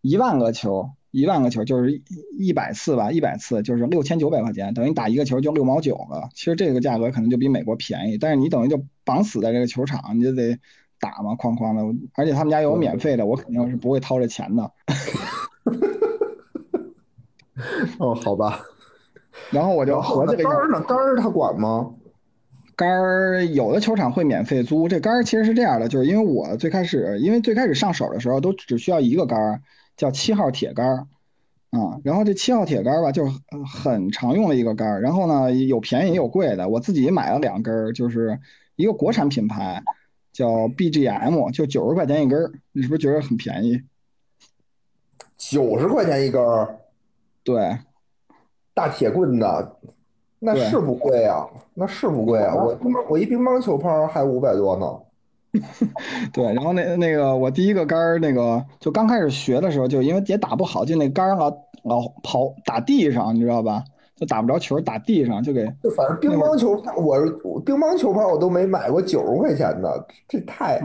[0.00, 2.00] 一万个球，一万个球就是
[2.38, 6.28] 一百次吧，一百次就是六千九百块钱，等于打一个球就六毛九了。
[6.34, 10.56] 其实这个价格可能就比美国便宜，但是你等于就绑死在这个球场，你就得。
[10.98, 11.82] 打嘛，哐哐的，
[12.14, 14.64] 而且他们家有免费的，我肯定是不会掏这钱的。
[17.98, 18.60] 哦，好吧。
[19.50, 20.80] 然后我就合计了一下，杆儿呢？
[20.82, 21.90] 杆儿他管吗？
[22.74, 24.88] 杆儿有的球场会免费租。
[24.88, 29.62] 这杆儿其实是这样的，就是因为我最开始，因为最开始上手的时候都只需要一个杆儿，
[29.96, 31.06] 叫七号铁杆儿
[31.70, 31.98] 啊。
[32.04, 33.30] 然后这七号铁杆儿吧，就是
[33.66, 35.00] 很常用的一个杆儿。
[35.00, 38.38] 然后呢，有便宜也有贵的，我自己买了两根儿，就是
[38.74, 39.82] 一个国产品牌。
[40.36, 43.80] 叫 BGM，就九十块钱一根儿，你是不是觉得很便宜？
[45.38, 46.76] 九十块钱一根儿，
[47.42, 47.78] 对，
[48.74, 49.46] 大铁棍子，
[50.38, 52.54] 那是不贵啊，那是不贵啊。
[52.54, 54.86] 我我一乒乓球拍还五百多呢。
[56.34, 61.50] 对，然后那那个我第一个杆儿，那个就刚开始学的时候，就因为也打不好，就那杆儿老
[61.82, 63.82] 老跑打地上，你知道吧？
[64.16, 65.66] 就打不着球，打地上就给。
[65.82, 67.20] 就反正乒乓球拍，我
[67.60, 70.80] 乒乓球拍我都没买过九十块钱的，这太。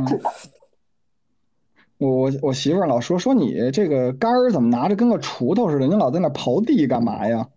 [1.98, 7.48] 我我我媳妇儿老说说你这个杆儿怎么拿着跟个锄头似的，你老在那刨地干嘛呀？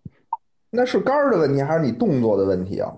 [0.69, 2.93] 那是杆儿的问题还是你动作的问题啊？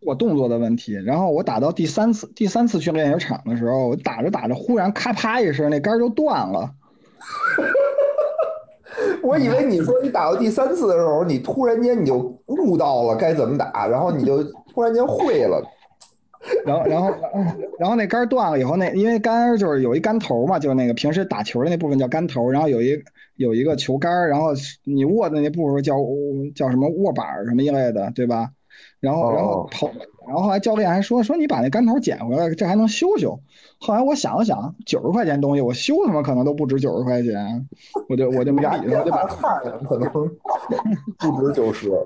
[0.00, 0.94] 我动作的问题。
[0.94, 6.72] 然后我打到第三次，第三次去练球场的时候，我打着打着，忽然咔啪一声，那杆儿就断了。
[9.22, 15.62] 我以为你说你打到第三次的时候，你突然间你就悟到了该怎么打，然后你就突然间会了，
[16.64, 17.10] 然后然后
[17.78, 23.02] 然后那杆断了以后，那因为杆就是有一杆头嘛，就是那个平时打球的那部分叫杆头，然后有一
[23.36, 24.48] 有一个球杆，然后
[24.84, 25.96] 你握的那部分叫
[26.54, 28.50] 叫什么握把什么一类的，对吧？
[29.00, 29.90] 然后然后跑，
[30.26, 33.38] 然后后来教练还说说你把那杆头捡回来，这还能修修。
[33.78, 37.68] 后来我想了想，九十块钱东西我修他妈可能都不止九十块钱，
[38.08, 41.90] 我就我就没理他，我就把看了，可能不止九十。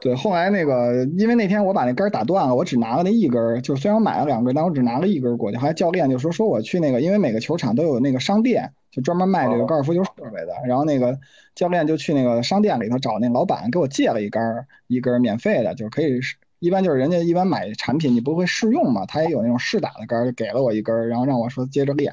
[0.00, 5.56] 对，后来那个，因为那天我把那杆打断了，我只拿了那一根，就虽然我买了两根，但我只拿了一根过去。
[5.56, 10.52] 后来教练就说说我去那个，因为每个球场都有那个商店，就专门卖这个高尔夫球设备的。
[10.68, 11.18] 然后那个
[11.56, 14.40] 教练就去那个商店里头找那老板给我借了一根，
[14.86, 16.20] 一根免费的，就是可以。
[16.58, 22.12] 一般就是人家一般买产品你不会试用嘛，他也有那种试打的杆，就给了我一根，然后让我说接着练。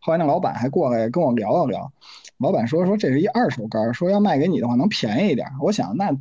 [0.00, 1.90] 后来那老板还过来跟我聊了聊，
[2.38, 5.46] 老板说说这是一二手杆，说要卖给你的话能便宜一点。
[5.60, 6.16] 我想那。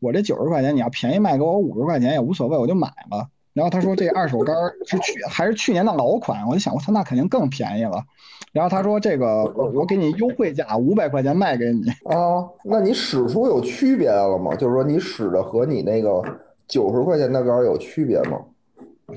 [0.00, 3.28] 我这九十块钱，你要便宜卖给我五十块钱也无所谓，我就买了。
[3.52, 4.54] 然后他说这二手杆
[4.86, 8.04] 是去还是去年的老款，我就想我操，那肯定更便宜了。
[8.52, 9.42] 然后他说这个
[9.74, 14.54] 我给你优惠价五百块钱卖给你啊，那你使出有区别了吗？
[14.54, 16.22] 就是说你使的和你那个
[16.68, 18.38] 九十块钱的杆有区别吗？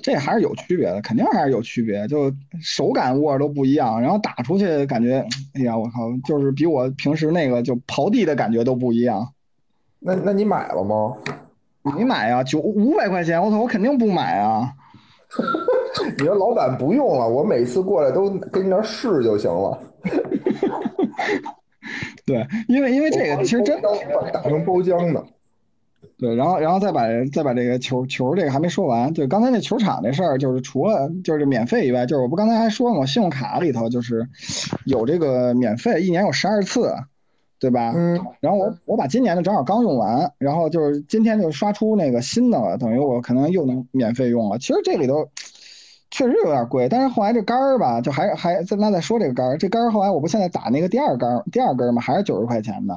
[0.02, 9.28] 这还是有区别的，肯定还是有区别，就手感握都不一样，然后打出去感觉，哎呀我靠，就是比我平时那个就刨地的感觉都不一样。
[10.00, 11.14] 那那你买了吗？
[11.84, 14.72] 没买啊，九五百块钱，我操，我肯定不买啊！
[16.18, 19.78] 你说老板不用了，我每次过来都跟你那试就行了。
[22.26, 25.26] 对，因为因为这个其实真打成包浆的。
[26.22, 27.02] 对，然后然后再把
[27.34, 34.26] 再把这个球球这个还没说完，对，刚才那球场那事儿，就是除了就是免费以外，就是我不刚才还说了，信用卡里头就是
[34.86, 36.96] 有这个免费，一年有十二次。
[37.62, 37.94] 对吧？
[37.96, 44.58] 嗯，然后我我把今年的正好刚用完，然后就是今天就刷出那个新的了，等于我可能又能免费用了。
[44.58, 45.30] 其实这里头
[46.10, 52.96] 确实有点贵，但是后来这杆儿吧，就还还再那再说这个杆儿，这杆儿后来我不现在打那个第二杆第二根嘛，还是九十块钱的。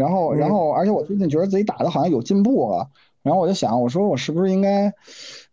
[0.00, 2.88] 然后然后而且我最近觉得自己打的好像有进步了，
[3.22, 4.92] 然后我就想，我说我是不是应该。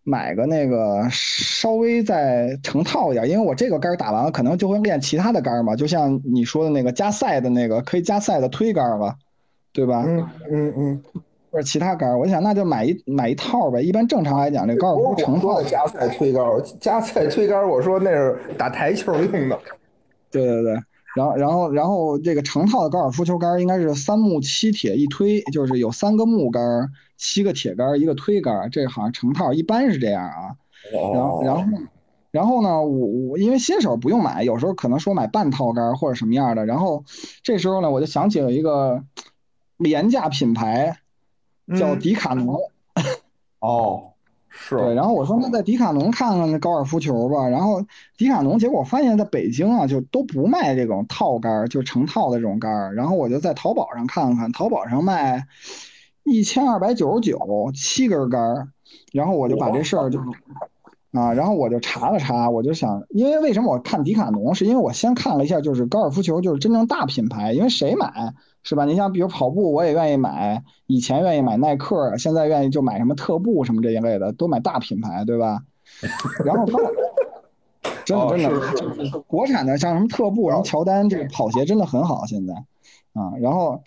[0.10, 9.14] 买个那个稍微再成套一点，因为我这个杆打完了，可能就会练其他的杆嘛，就像你说的那个加赛的那个可以加赛的推杆了，
[9.74, 10.06] 对吧？
[10.08, 11.04] 嗯嗯嗯，
[11.52, 13.82] 或者其他杆，我想那就买一买一套呗。
[13.82, 16.42] 一般正常来讲，这高尔夫成套加赛推杆，
[16.80, 19.60] 加赛推杆，我说那是打台球用的。
[20.32, 20.80] 对对对，
[21.18, 26.92] 然后然后然后这个成套的高尔夫球杆应该是三木七铁一推，就是有三个木杆。
[27.20, 30.56] 七个铁杆，一个推杆，这好像成套，一般是这样啊。
[30.94, 31.64] 然后，然后，
[32.30, 36.68] 然后呢，我我因为新手不用买，有时候可能说买半套杆或者什么样的。
[36.68, 37.04] 然后
[37.42, 39.04] 这时候呢，我就想起了一个
[39.78, 41.00] 廉价品牌，
[41.80, 42.60] 叫迪卡侬。
[43.62, 44.14] 哦，
[44.60, 44.76] 是。
[44.78, 47.48] 对，然后我说那在迪卡侬看看那高尔夫球吧。
[47.48, 47.86] 然后
[48.18, 52.96] 迪卡侬，结果发现在北京啊，就都不卖这种套杆，就成套的这种杆儿。
[52.96, 55.46] 然后我就在淘宝上看看，淘宝上卖。
[56.30, 57.40] 一千二百九十九，
[57.74, 58.68] 七根杆儿，
[59.14, 60.20] 然后我就把这事儿就
[61.14, 68.86] 啊，然后我就查了查，我就想，因为为什么我看迪卡侬，是因为我先看了一下，就是高尔夫球，就是真正大品牌，因为谁买是吧？
[68.86, 75.62] 你像比如跑步，我也愿意买，以前愿意买耐克，现在愿意就买什么特步什么这一类的，都买大品牌，对吧？
[76.46, 76.66] 然后
[78.06, 82.54] 真的真的就是国产的，像什么特步、然后乔丹，这个跑鞋真的很好，现在
[83.14, 83.84] 啊，然后。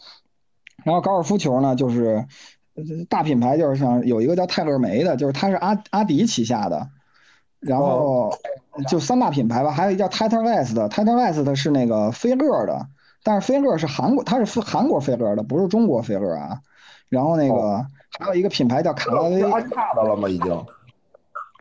[0.83, 2.24] 然后高尔夫球呢，就是
[3.11, 6.88] 大品牌，就是像有一个叫泰勒梅的，就是它是阿阿迪旗下的，
[7.61, 8.33] 然后
[8.88, 12.87] 就三大品牌吧，还有一叫 Titleist 的，Titleist 是那个飞乐的，
[13.22, 16.61] 但是飞乐是韩国，它是韩国飞乐的，不是中国飞乐啊。
[17.09, 17.85] 然后那个
[18.18, 20.28] 还有一个品牌叫卡拉威，安踏的了吗？
[20.28, 20.64] 已经。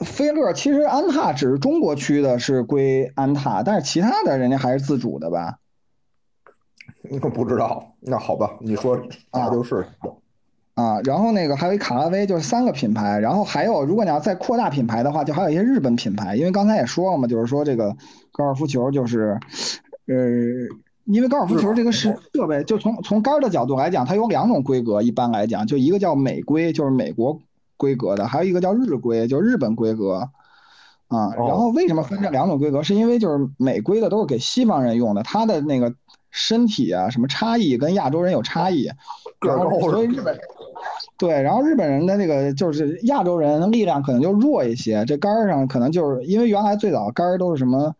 [0.05, 5.57] 飞乐其实安踏只是中国区的，是归安踏，但是其他的人家还是自主的吧。
[7.33, 8.99] 不知道，那好吧，你说
[9.31, 9.85] 那就是。
[10.75, 17.93] 啊，然后那个还有一卡拉威，就是三个品牌，然后还有，如果你要再扩大品牌的话，就还有一些日本品牌，因为刚才也说了嘛，就是说这个
[18.31, 19.37] 高尔夫球就是，
[20.07, 20.15] 呃，
[21.09, 27.39] 因为高尔夫球这个是设备，就从从杆的角度来讲，它有两种规格，一般来讲，就一个叫美规，就是美国
[27.77, 30.29] 规格的，还有一个叫日规，就日本规格。
[31.07, 32.83] 啊，然后为什么分这两种规格？
[32.83, 35.93] 是因为就是美规的都是给西方人用的，它的那个。
[36.31, 38.87] 身体啊，什么差异跟亚洲人有差异，
[39.41, 40.39] 然后所以日本
[41.17, 47.95] 对，然后日本人的那个就是亚洲人力量可能就弱一些，这杆儿上可能就是因为原来最早杆儿都是什么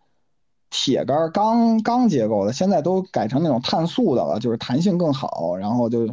[0.70, 6.08] 铁杆钢钢结构的，现在都改成那种碳素的了，就是弹性更好，然后就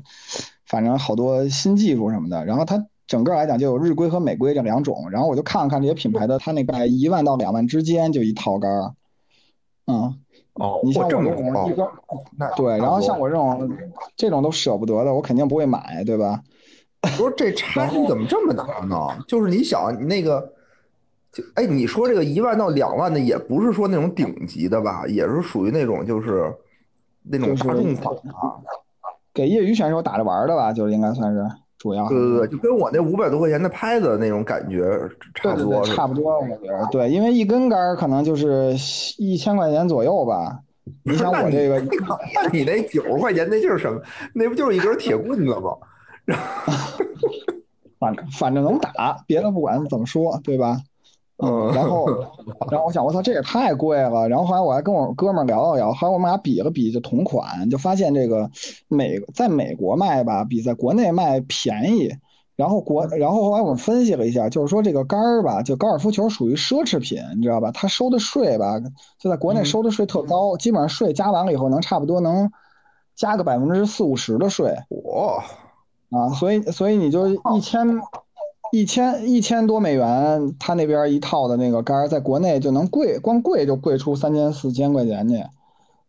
[0.67, 8.95] 反正好多新技术什么的，然后它整个来讲就有日规和美规这两种，然后我就看了看这些品牌的，它那个一万到两万之间就一套杆儿，
[9.87, 10.19] 嗯。
[10.59, 11.87] 哦，你像我这种一根，
[12.57, 13.71] 对，然后像我这种
[14.17, 16.43] 这种都舍不得的，我肯定不会买，对吧？
[17.19, 18.97] 不是这差距怎么这么大呢？
[19.29, 20.51] 就是你想，你那个，
[21.37, 25.05] 就哎，你说这个一万到两万的，也不是说那种顶级的吧？
[25.07, 26.51] 也是属于那种就是
[27.23, 28.57] 那种大众款啊，
[29.35, 30.73] 给业余选手打着玩的吧？
[30.73, 31.45] 就应该算是。
[31.79, 34.99] 主要对对对，就跟我那五百多块钱的拍子那种感觉
[35.35, 38.75] 差不多，对对对，差不多，我觉得对，因为一根杆儿可能就是
[39.19, 40.59] 一千块钱左右吧。
[41.05, 41.79] 你想我这个，
[42.35, 44.01] 那你那九十块钱那就是什么？
[44.33, 45.77] 那不就是一根铁棍子吗？
[48.01, 50.79] 反反正能打，别的不管怎么说，对吧？
[51.39, 52.07] 嗯，然后，
[52.71, 54.29] 然后我想，我操，这也太贵了。
[54.29, 58.51] 然后后来我还跟我哥们儿聊了聊，后来我们俩比了比，就同款，就发现这个
[58.89, 62.17] 美在美国卖吧，比在国内卖便宜。
[62.57, 67.71] 然后国，然后后来我们分析了一下，就是说这个杆儿吧，就高尔夫球属于奢侈品，你知道吧？
[67.71, 68.81] 它收的税吧，
[69.19, 72.51] 就在国内收的税特高，基本上税加完了以后，能差不多能
[73.15, 74.75] 加个百分之四五十的税。
[74.89, 75.45] 哇！
[76.09, 78.01] 啊，所以所以你就一千
[78.73, 85.43] 一千一千多美元，他那边一套的那个杆儿，在国内就能贵，光贵就贵出三千四千块钱去。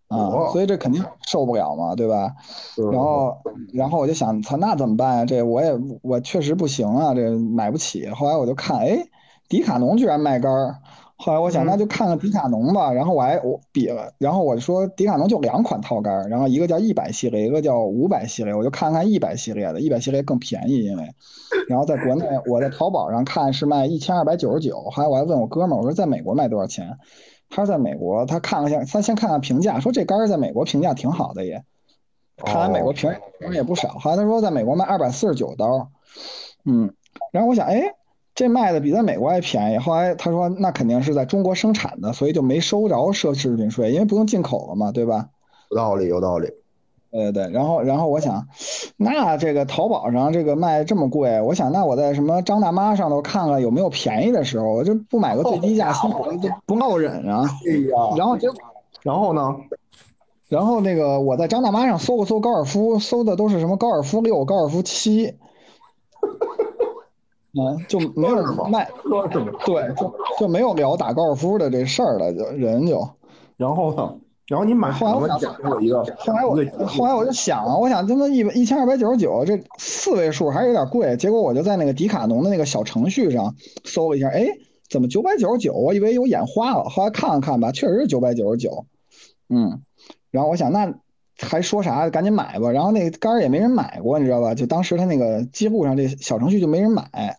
[0.07, 2.33] 啊，所以这肯定受不了嘛，对吧？
[2.91, 3.37] 然后，
[3.73, 5.25] 然后我就想，操，那怎么办呀？
[5.25, 8.07] 这我也我确实不行啊，这买不起。
[8.09, 9.05] 后来我就看，哎，
[9.49, 10.75] 迪卡侬居然卖杆儿。
[11.19, 12.93] 后来我想，那就看看迪卡侬吧。
[12.93, 18.53] 然后我还我比了，然后我就说，迪卡侬就两款套杆儿，然后一个叫一百系列，一个叫五百系列。
[18.53, 21.11] 我就看看一百系列的，一百系列更便宜，因为，
[21.67, 24.79] 然后在国内我在淘宝上看是卖一千二百九十九。
[24.91, 26.97] 后来我还问我哥们儿，我说在美国卖多少钱？
[27.49, 31.63] 他说在美国，他看了下，他先看看评价，说这杆儿在美国评价挺好的也，
[32.45, 33.89] 看来美国评评也不少。
[33.93, 35.89] 后来他说在美国卖二百四十九刀，
[36.65, 36.93] 嗯，
[37.31, 37.95] 然后我想，哎，
[38.37, 39.79] 这卖的比在美国还便宜。
[39.79, 45.29] 后来他说那肯定是在中国生产的，所以就没收着奢侈品税，因为不用进口了嘛，对吧？
[45.71, 46.47] 有道理，有道理。
[47.09, 48.47] 对对，然后然后我想，
[48.95, 57.49] 那这个淘宝上这个卖这么贵，我想那我在什么张大妈上头看看有没有便宜的时候，我就不买个最低价，心里就不够忍啊。
[58.15, 58.59] 然后结果，
[59.01, 59.55] 然后呢？
[60.47, 65.33] 然后那个我在张大妈上搜了搜高尔夫，搜的都是什么高尔夫六、高尔夫七，
[67.59, 68.35] 嗯，就没有
[68.69, 68.87] 卖，
[69.65, 73.07] 对，就就没有聊打高尔夫的这事儿了，就人就。
[73.55, 74.15] 然后呢？
[74.47, 81.17] 然后你买，后来我讲我一个，后来我后来我就想啊，我想他妈一一千二百九十九，这四位数还是有点贵。
[81.17, 84.47] 结果我就在那个迪卡侬的那个小程序上搜了一下，哎，
[84.89, 85.73] 怎么九百九十九？
[85.73, 88.85] 我以为有眼花了，后来看了看吧，确实是九百九十九。
[89.49, 89.81] 嗯，
[90.31, 90.93] 然后我想那
[91.41, 92.09] 还说啥？
[92.09, 92.71] 赶紧买吧。
[92.71, 94.55] 然后那个杆儿也没人买过，你知道吧？
[94.55, 97.37] 就当时他那个记录上这小程序就没人买。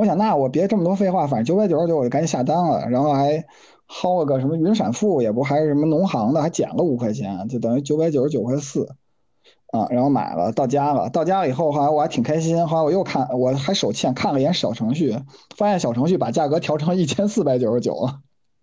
[0.00, 3.44] 我想那我别这么多废话，反正九百九十九我就赶紧下单了，然后还。
[3.92, 8.86] 薅了个什么云闪付，也不还是什么农行的，还减了五块钱，就等于九百九十九块四，
[9.72, 15.18] 啊，然后买了，到家了，到家了以后，后来我还挺开心，后来我又看，我还手欠看了一眼小程序，
[15.56, 18.20] 发现小程序把价格调成一千四百九十九了。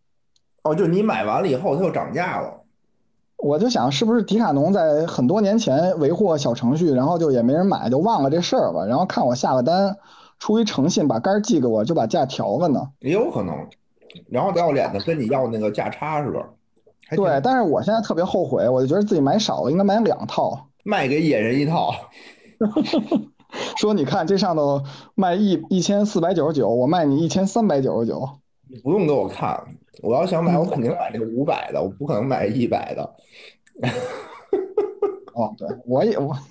[0.64, 2.62] 哦，就你买完了以后，它又涨价了。
[3.36, 9.98] 我就想，是不是迪卡侬在很多年前维护小程序，然后就也没人买，就忘了这事儿吧，然后看我下了单，
[10.40, 12.90] 出于诚信把杆寄给我，就把价调了呢？
[13.00, 13.56] 也有可能。
[14.30, 16.44] 然后不要脸的跟你要那个价差是吧？
[17.16, 21.94] 对，但是我现在特别后悔，我就觉得自己买少了，应该买两套，卖给野人一套。
[23.78, 24.82] 说你看这上头
[25.16, 28.28] 卖一一千四百九十九，我卖你一千三百九十九。
[28.70, 29.64] 你不用给我看，
[30.02, 33.04] 我要想买，我 肯定买这个五百的，我不可能买一百的。
[35.34, 36.36] 哦，对，我也我。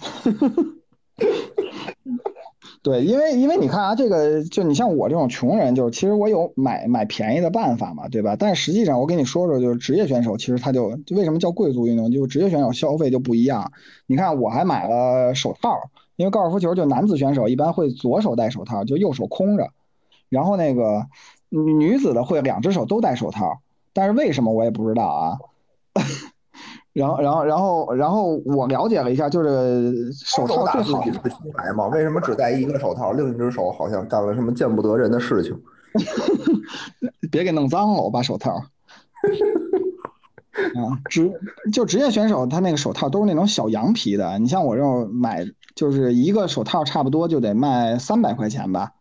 [2.87, 8.37] 对，因为因为你看啊，这个就你像我这种穷人，就是其实我有买买便宜的办法嘛，对吧？
[8.39, 13.73] 但实际上我跟你说说，就是职业选手其实他就为什么叫贵族运动，就职业选手消费就不一样。
[14.07, 19.71] 你看我还买了手套，因为高尔夫球就男子选手一般会左手戴手套，就右手空着，
[20.29, 21.09] 然后那个
[21.49, 23.63] 女子的会两只手都戴手套，
[23.95, 25.39] 但是为什么我也不知道啊。
[26.97, 31.89] 然后，然后，然后，然后我了解了一下，就是手套最好的品牌嘛？
[31.89, 35.55] 为什么只戴一个手套，另一只手好像干了什么见不得人的事情？
[37.31, 38.63] 别给弄脏了，我把手套。
[40.75, 41.31] 啊，职
[41.71, 44.39] 就职业选手，他那个手套都是那种小羊皮的。
[44.39, 48.93] 你像我这种买，就是一个手套差不多就得卖三百块钱吧。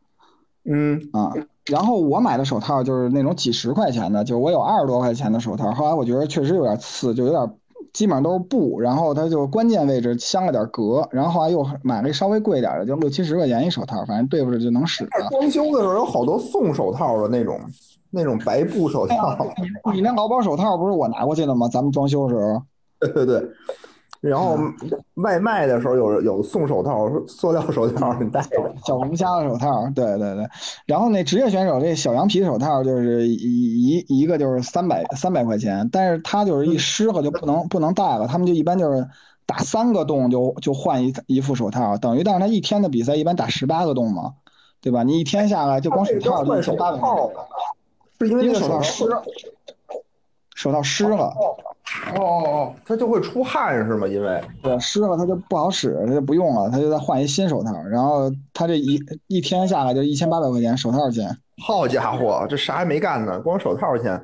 [0.69, 1.31] 嗯啊，
[1.67, 5.71] 然后我买的手套就是那种几十块钱的，就我有二十多块钱的手套。
[5.71, 7.49] 后来我觉得确实有点次，就有点。
[7.95, 15.07] 基本上都是布，然后它就关键位置镶了点格，然后后来又买了一稍微贵点的，就六七十块钱一手套，反正对付着就能使。
[15.29, 17.57] 装修的时候有好多送手套的那种，
[18.11, 19.37] 那种白布手套。
[19.93, 21.69] 你那劳保手套不是我拿过去的吗？
[21.69, 22.61] 咱们装修时候。
[22.99, 23.49] 对对对。
[24.21, 24.57] 然后
[25.15, 30.47] 外卖的时候有有送手套，塑料手套你戴着，小龙虾的手套，对对对。
[30.85, 39.07] 然后那职业选手这小羊皮手套就是一一一个就是三百三百块钱，但是他就是一湿了就不能不能戴了，他们就一般就是
[39.45, 44.33] 打三个洞就就换一一副手套，等于但是他一天的比赛一般打十八个洞嘛，
[44.81, 45.03] 对吧？
[45.03, 47.29] 你一天下来就光手套就一千八百块钱，
[48.19, 49.23] 是因为手那个手套湿了，
[50.55, 51.55] 手套湿了，哦
[52.15, 54.07] 哦哦，它就会出汗是吗？
[54.07, 61.37] 因为对，湿了它就不好使，它就不用了，它就再换一新手套，然后它这一一天下来就一千八百块钱手套钱。
[61.61, 64.19] 好家伙，这啥也没干呢，光手套钱，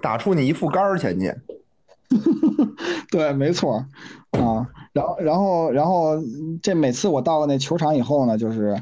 [0.00, 1.34] 打出你一副杆儿钱去。
[3.10, 3.84] 对，没错
[4.32, 4.66] 啊。
[4.92, 6.16] 然后，然后，然后，
[6.62, 8.80] 这每次我到了那球场以后呢，就是，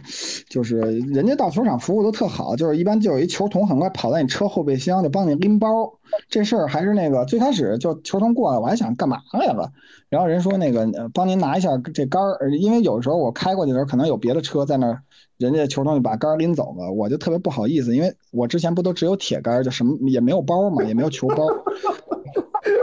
[0.48, 5.94] 就是人家到球场服务都特好，就是一般就有一球童很快跑在你车后备箱，就帮你拎包。
[6.30, 9.72] 这事儿还是那个最开始就球童过来，我还想干嘛来了，
[10.08, 15.02] 然后人说那个帮您拿一下这杆儿，因为有时候我开过去的时候可能有别的车在那儿，
[15.36, 21.46] 人家球童就把杆儿拎走了，我就特别不好意思，因为我之前不都只有铁杆儿，就什么也没有包嘛，也没有球包。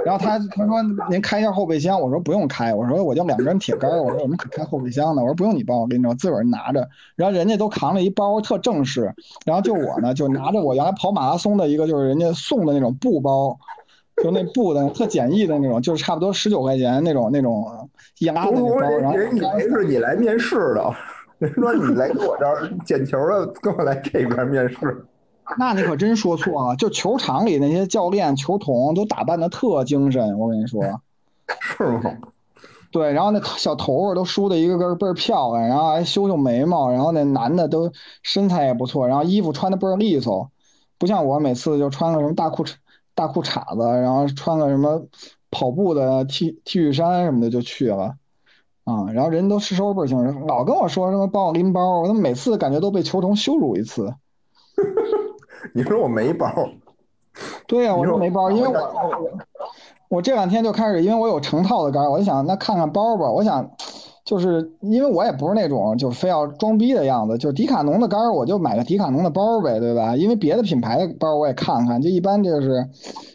[0.05, 6.87] 然后他他说您开一下后备箱，我说不用开，我说我就两根铁杆儿，我说我们可开后备箱呢，我说不用你帮我拎着，我自个儿拿着。
[7.15, 9.13] 然后人家都扛了一包，特正式，
[9.45, 13.57] 然后就我呢就拿着我原来跑马拉松的一个就是人家送的那种布包，
[14.23, 20.93] 就那布的特简易的那种，就是差不多十九块钱那种那种易拉的那包，然后人以为是你来面试的，
[21.39, 25.05] 人说你来我这儿捡球的，跟我来这边面试。
[25.57, 30.81] 那你可真说错了，就球场里那些教练、球童都打扮的特精神，我跟你说。
[31.61, 32.17] 是吗？
[32.91, 37.91] 对，然后那小头发都梳的一个个倍儿漂亮，然后还修修眉毛，然后那男的都
[38.23, 40.49] 身材也不错，然后衣服穿的倍儿利索，
[40.97, 42.73] 不像我每次就穿个什么大裤衩
[43.13, 45.05] 大裤衩子，然后穿个什么
[45.51, 48.15] 跑步的 T T 恤衫什么的就去了，
[48.85, 54.15] 啊，然后人都是收拾倍儿精神，老跟我说什么帮我拎包，我他妈每次感觉都被球童羞辱一次。
[55.73, 56.47] 你说我没包，
[57.67, 59.37] 对呀、我说没包，因为我我
[60.07, 63.29] 我这两天就开始，因为我有成套的杆儿，我就想那看看包吧。
[63.29, 63.71] 我想，
[64.23, 70.15] 就是因为我也不是那种就非要装逼的样子，就是迪卡侬的杆儿，我就买个迪卡侬的包呗，对吧？
[70.15, 72.87] 因为别的品牌的包我也看看，就一般就是，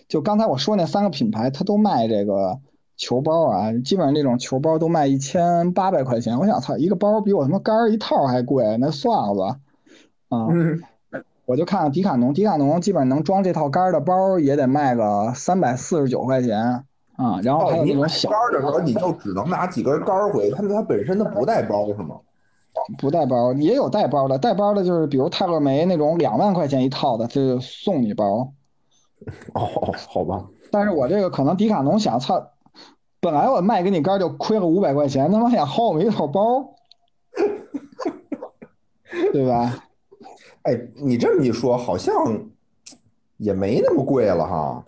[0.08, 2.58] 就刚才我说那三个品牌，它都卖这个
[2.96, 6.38] 球包啊，基本上这种球包都卖一千八百块钱。
[6.38, 9.56] 我想，操，一个包比我他妈杆儿一套还贵，那算了吧，
[10.28, 10.46] 啊。
[10.50, 10.80] 嗯，
[11.50, 16.84] 我就看看迪卡侬，迪卡侬基本上能装这套杆儿的包也得卖个三百四十九块钱
[17.16, 22.14] 啊，然后还哦，有那种小杆儿的时候，你就只能拿几根杆儿回去，它它本身它不带包是吗？
[22.98, 28.52] 不带包，也有带包的，带包的就是比如泰勒梅那种两万块钱一套的，这就送你包。
[29.52, 32.52] 哦，好吧，但是我这个可能迪卡侬想，操，
[33.20, 36.76] 本来我卖给你杆儿就亏了五百块钱，他妈想薅我们一套包，
[39.32, 39.84] 对吧？
[40.62, 42.14] 哎，你这么一说，好像
[43.38, 44.84] 也没那么贵了哈。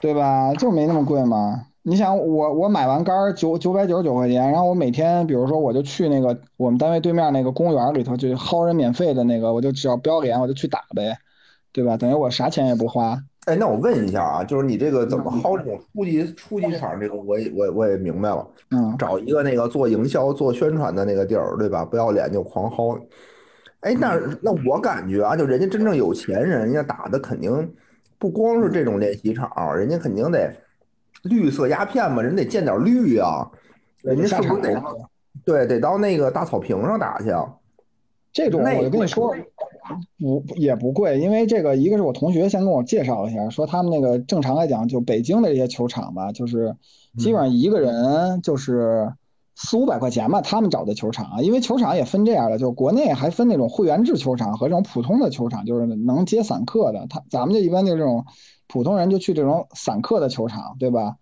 [0.00, 0.54] 对吧？
[0.54, 1.66] 就没那么贵嘛。
[1.82, 11.16] 你想我我买完杆儿九九百九十九块钱，然后我每天比如说我就去那个我们单位对面那个公园里头就薅人免费的那个，我就只要不要脸我就去打呗，
[11.72, 11.96] 对吧？
[11.96, 13.18] 等于我啥钱也不花。
[13.46, 21.82] 哎，那我问一下啊，就是你这个怎么薅这种初级初级场，这个我也我也我也明白了，嗯，找一个那个做营销、做宣传的那个地儿，对吧？
[21.84, 23.00] 不要脸就狂薅。
[23.80, 27.74] 哎，那那我感觉啊，就人家真正有钱人，人家打的肯定
[28.18, 30.52] 不光是这种练习场，人家肯定得
[31.22, 33.50] 绿色鸦片嘛，人得见点绿啊，
[34.02, 34.82] 人家是不是得
[35.44, 37.54] 对得到那个大草坪上打去啊？
[38.32, 39.34] 这种我就跟你说，
[40.18, 46.76] 不也不贵，因为这个一个是我同学先跟我介绍一下，说他们那个正常来讲，就北京的这些球场吧，就是
[47.18, 49.12] 基本上一个人就是
[49.62, 58.24] 四五百块钱吧，他们找的球场啊，因为球场也分这样的，就是国内还分那种会员制球场和这种普通的球场，就是能接散客的，他咱们就一般就这种
[58.66, 61.16] 普通人就去这种散客的球场，对吧？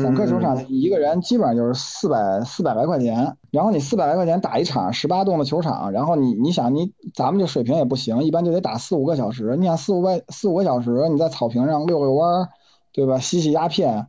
[0.00, 9.56] 散客球场一个人基本上就是四百四百来块钱，然后你四百来块钱打一场十八洞的球场，然后你你想你咱们这水平也不行，一般就得打四五个小时。
[9.58, 12.48] 你想四五百四五个小时，你在草坪上遛遛弯儿，
[12.92, 13.18] 对吧？
[13.18, 14.06] 吸吸鸦片，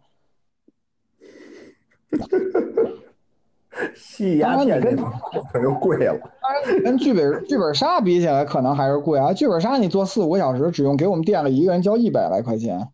[3.96, 4.96] 吸鸦片这
[5.52, 6.18] 可就贵了。
[6.42, 9.34] 当然跟剧本剧本杀比起来，可能还是贵啊。
[9.34, 12.88] 剧本杀你做四五个小时，只用给我们店里一个人交一百来块钱，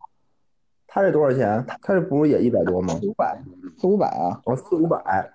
[0.88, 1.66] 他这多少钱？
[1.82, 2.94] 他这不是也一百多吗？
[3.00, 3.42] 四五百
[3.78, 4.42] 四五百啊。
[4.46, 5.32] 哦，四五百。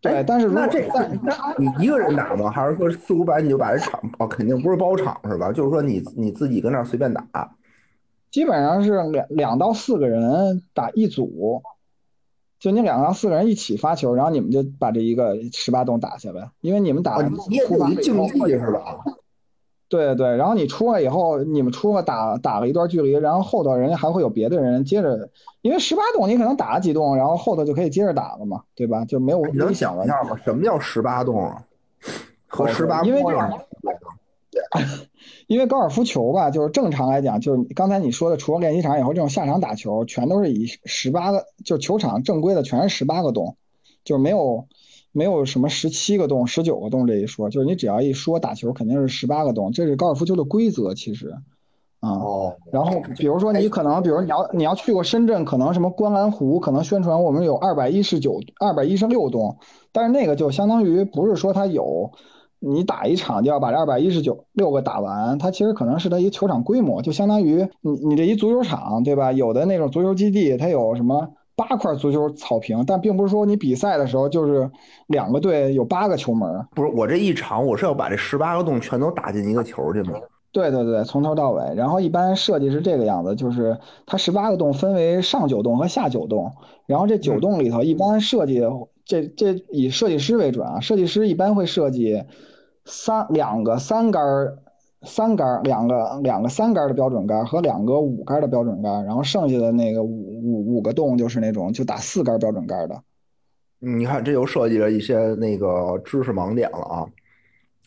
[0.00, 2.50] 对，哎但是如果那这但那你一个人打吗？
[2.50, 5.52] 还是说四五百你就把这场哦，肯定不是包场是吧？
[5.52, 7.24] 就是说你你自己跟那儿随便打。
[8.30, 11.62] 基本上是两两到四个人打一组，
[12.62, 19.00] 就你两个四个人一起发球，然后你们就把这一个十八洞打下呗，因为你们打哦，你也有一竞技是吧？
[19.88, 25.28] 对对，然后你出来以后，你们出来打打了一段距离，然后后头人家还会有别的人接着，
[25.60, 29.04] 因为十八洞你可能打了几洞，然后后头就可以接着打了嘛，对吧？
[29.06, 30.28] 就没有你能危险了讲一。
[30.28, 30.40] 下吗？
[30.44, 31.64] 什么叫十八洞啊？
[32.46, 33.58] 和十八因为这锅有什么
[35.52, 43.56] 因为高尔夫球吧，就是正常来讲，就是刚才你说的，除了练习场以后，这种下场打球全都是以十八个，就是球场正规的全是十八个洞，
[44.02, 44.66] 就是没有
[45.12, 51.28] 没有什么十七个洞、十九个洞这一说，就是你只要一说打球，肯定是十八个洞，这是高尔夫球的规则，其实
[52.00, 52.10] 啊。
[52.12, 59.58] 哦，然后比如说你可能，比如你要你要去过深圳，可能什么观澜湖，可能宣传我们有二百一十九、二百一十六洞，
[59.92, 62.10] 但是那个就相当于不是说它有，
[62.62, 69.32] 你打一场就要把这二百一十九六个打完，它其实可能是它一球场规模，就相当于你你这一足球场，对吧？
[69.32, 74.70] 有的那种足球基地，它有什么八块足球草坪，但并不是说你比赛的时候就是
[75.08, 80.12] 两个队有八个球门，不是，我这一场我是要把这十八个洞全都打进一个球去吗？
[80.52, 81.62] 对对对，从头到尾。
[81.74, 86.52] 然后一般设计是这个样子，就是它十八个洞分为上九洞和下九洞。
[86.86, 88.62] 然后这九洞里头，一般设计
[89.06, 92.22] 这这以设计师为准啊，设计师一般会设计
[92.84, 94.58] 三两个三杆儿、
[95.02, 102.94] 三杆儿、两个两个三杆儿的标准杆儿和两个五杆儿的标准杆儿，然后剩下的那个五五五个洞就是那种就打四杆儿标准杆儿的。
[103.84, 107.06] 嗯你看，这又设计了一些那个知识盲点了啊！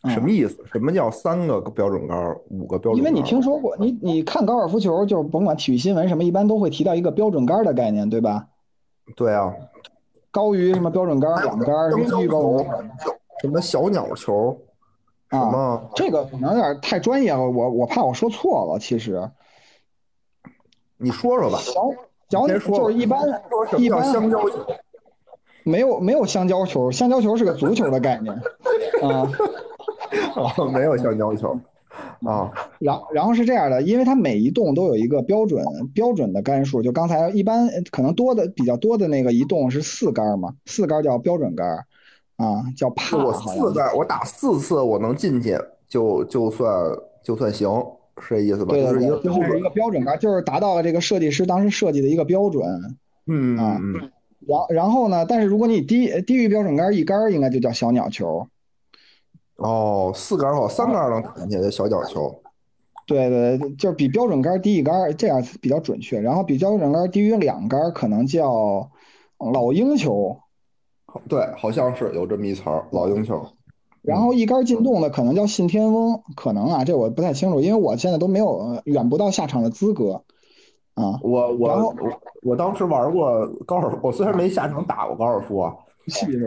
[0.10, 0.62] 什么意思？
[0.72, 2.98] 什么叫三个标准杆儿，五个标准？
[2.98, 8.46] 因为你听说过，你你看高尔夫球，就是甭管体育新闻什么，一般都会提到一个标准杆儿的概念，对吧？
[9.16, 9.54] 对啊，
[10.32, 12.58] 高于什么标准杆儿、两杆儿，什么低于高
[13.42, 14.65] 什么小鸟球，什
[15.30, 15.90] 啊？
[15.96, 18.80] 这个可能有点太专业了，我我怕我说错了。
[18.80, 19.30] 其实
[20.98, 21.90] 你说说吧，小
[22.30, 23.22] 小就是一般
[23.78, 24.66] 一般香蕉球？
[25.64, 28.34] 没有没有香蕉球，香蕉球是个足球的概念
[29.04, 29.30] 啊。
[30.36, 31.60] 哦，没有香蕉球
[32.26, 35.64] 啊，然然后是这样的，因为它每一栋都有一个标准
[35.94, 41.86] 标准的杆数，就刚才一般可能多的比较多的那个一栋是四杆嘛，四杆叫标准杆
[42.38, 45.58] 啊，叫帕我四个，我打四次我能进去，
[45.88, 46.70] 就就算
[47.24, 47.70] 就算行，
[48.22, 48.74] 是这意思吧？
[48.74, 52.98] 对就是一个一个标准杆，就是达到了这个设计师当时设计的一个标准。
[53.28, 53.80] 嗯啊
[54.48, 58.46] 然然后呢，但是如果你低低于标准杆一杆，应该就叫小鸟球。
[59.56, 62.42] 哦，四杆儿好，三杆儿能打进去的小角球。
[63.08, 66.20] 对对，对就是比标准杆低一杆，这样比较准确。
[66.20, 68.88] 然后比标准杆低于两杆，可能叫
[69.40, 70.38] 老鹰球。
[71.28, 73.46] 对，好像是有这么一词儿，老鹰球。
[74.02, 80.22] 然后一杆进洞的可能叫信天翁，可能啊，这我不太清楚，因为我现在都没有呃远不到下场的资格
[80.94, 81.20] 啊。
[81.24, 81.96] 我我我
[82.44, 85.68] 我当时玩过高尔夫，我虽然没下场打过高尔夫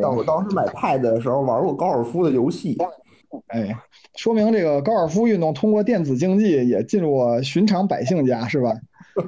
[0.00, 0.16] 但？
[0.16, 2.78] 我当时买 Pad 的时候玩过高尔夫的游戏。
[3.48, 3.76] 哎，
[4.14, 8.72] 说明这个高尔夫运动通过电子竞技也进入了寻常百姓家，是吧？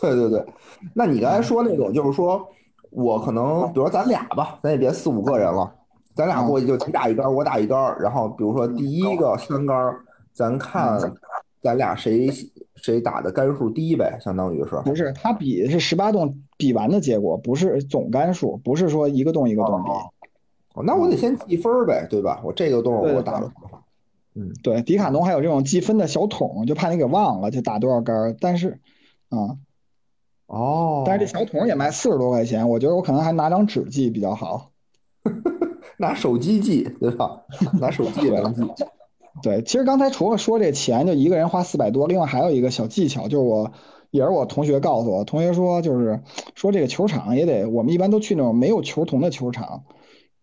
[0.00, 0.44] 对对对，
[0.94, 2.46] 那你刚才说那种，就是说
[2.90, 5.72] 我可能，比如说咱俩吧，咱也别四五个人了，
[6.14, 10.00] 咱俩过去就你打一杆儿，我打一杆儿，然后比如说第一个三杆儿，
[10.32, 11.00] 咱看
[11.60, 12.28] 咱俩谁
[12.76, 14.76] 谁打的杆数低呗，相当于是。
[14.84, 19.90] 不是，他比是十八洞比完的结果，不是总杆数，不是说一个洞一个洞比。
[20.74, 22.40] 哦，那我得先计分儿呗，对吧？
[22.44, 23.82] 我这个洞我打的多少？
[24.62, 28.36] 对，迪卡侬还有这种计分的小桶，就怕你给忘了，就打多少杆儿。
[28.40, 28.80] 但是，
[29.28, 29.58] 啊，
[30.50, 34.72] 哦，但是这小桶也卖四十多块钱，我觉得我可能还拿张纸记比较好。
[35.96, 37.42] 拿手机记，对吧？
[37.80, 38.62] 拿手机来记。
[39.42, 43.70] 对，其实刚才除了说这钱，就一个人花四百多，另外还有一个小技巧，就是我
[44.10, 46.20] 也是我同学告诉我，同学说就是
[46.56, 49.84] 说这个球场也得，我们一般都去那种没有球童的球场，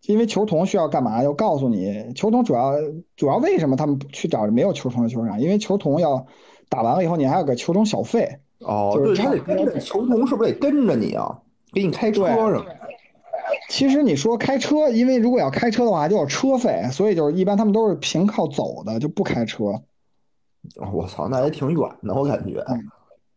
[0.03, 1.21] 因为球童需要干嘛？
[1.21, 2.75] 要告诉你，球童主要
[3.17, 5.41] 主要为什么他们去找没有球童的球场？
[5.41, 6.25] 因为球童要
[6.69, 8.39] 打完了以后，你还要给球童小费。
[8.59, 11.39] 哦，对，就是他得跟着球童，是不是得跟着你啊？
[11.73, 12.65] 给你开车什么的？
[13.69, 19.65] 其实你说开车，因为如果要开车的话，就有车费，所以就是一般他们都是凭靠走的，就不开车。
[20.75, 22.63] 哦我操，那也挺远的，我感觉。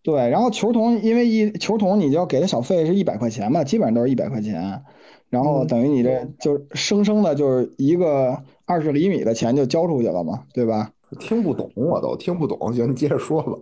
[0.02, 4.82] 对，然后球童，因为一球童你就要给的小费是一百块钱嘛，基本上都是一百块钱，
[5.28, 10.90] 然后嗯等于你这就生生的就是一个二十厘米的钱就交出去了嘛，对吧？
[11.18, 12.72] 听不懂，我都听不懂。
[12.72, 13.52] 行，你接着说吧。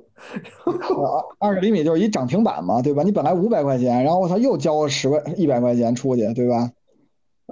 [0.65, 3.03] 呃 二十厘米就是一涨停板嘛，对吧？
[3.03, 6.71] 你本来五百块钱，然后我操又交了十块一百块钱出去，对吧？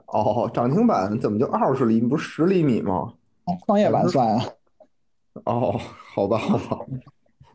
[0.07, 3.15] 哦，涨停板怎么就二十厘米，不是十厘米吗？
[3.65, 4.45] 创业板算啊，
[5.45, 5.81] 哦，
[6.15, 6.85] 好吧，好吧。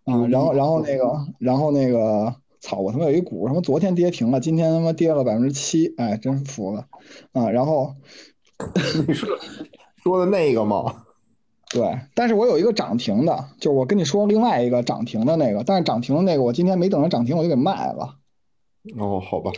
[0.05, 6.87] 嗯，然后然后那个然后那个操，我他妈有一股他妈昨天跌停了，今天他妈跌了百分之七，哎，真服了
[7.33, 7.49] 啊！
[7.49, 7.93] 然后
[9.07, 9.29] 你说
[10.03, 11.03] 说的那个吗？
[11.73, 18.15] 对，但是我有一个涨停的，就是我跟你说另外一个涨停的那个，但是涨停的那个我今天没等着涨停我就给卖了。
[18.99, 19.51] 哦，好吧。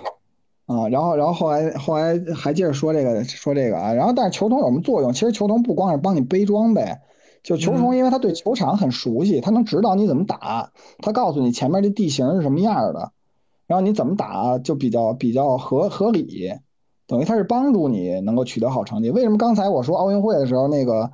[0.65, 5.11] 啊，然后然后后来后来还接着说这个说这个啊，然后但是球童有什么作用？
[5.11, 6.99] 其实球童不光是帮你背装备，
[7.43, 13.11] 就球童因为他对球场很熟悉，他能指导你怎么打，他告诉你前面这地形是什么样的，
[13.67, 16.53] 然后你怎么打就比较比较合合理，
[17.07, 19.09] 等于他是帮助你能够取得好成绩。
[19.09, 21.11] 为什么刚才我说奥运会的时候那个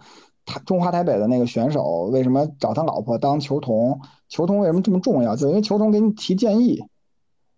[0.50, 4.00] 台中华台北的那个选手为什么找他老婆当球童？
[4.28, 5.36] 球童为什么这么重要？
[5.36, 6.84] 就因为球童给你提建议，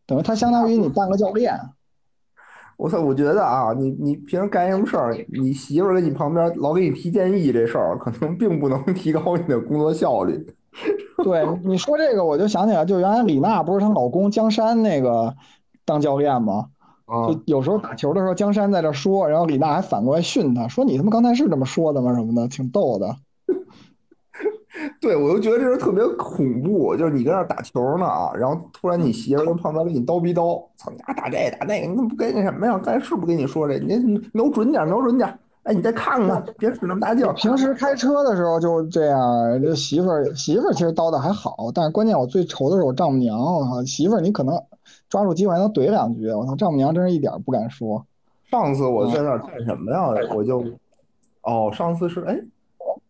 [0.06, 1.58] 等于他相当于你半个教练。
[2.78, 3.00] 我操！
[3.00, 10.44] 我觉得啊，你你平时干什么事儿，你媳妇儿在你旁边老给你提建议，这事儿可能并不能 提高你的工作效率。
[11.24, 15.36] 对你说这个，我就想起来，就原来李娜不是她老公江山那个
[15.86, 16.71] 当教练吗？
[17.28, 22.14] 就有时候打球的时候，江山在这说，然后李娜还反过来训他，说你他妈刚才是这么说的吗？
[22.16, 23.16] 什么的，挺逗的。
[25.02, 32.80] 对，我就觉得这人特别恐怖，就是你跟那打球呢啊，然后突然你媳妇跟旁边给你叨逼叨，操你丫打这打那个，你怎么不跟那什么呀？
[32.82, 37.28] 刚才是不跟你说这，你瞄准点，瞄准点，哎，你再看看，别使那么大劲。
[37.36, 44.56] 平时开车的时候就这样，这媳妇儿媳妇儿其实叨的还好，但是关键我最愁的是我丈母娘，我操，媳妇儿你可能
[45.12, 48.04] 抓住机会还能怼两句，我操，丈母娘真是一点不敢说。
[48.50, 50.08] 上次我在那干什么呀？
[50.34, 50.66] 我就，
[51.44, 52.36] 哦，上次是哎，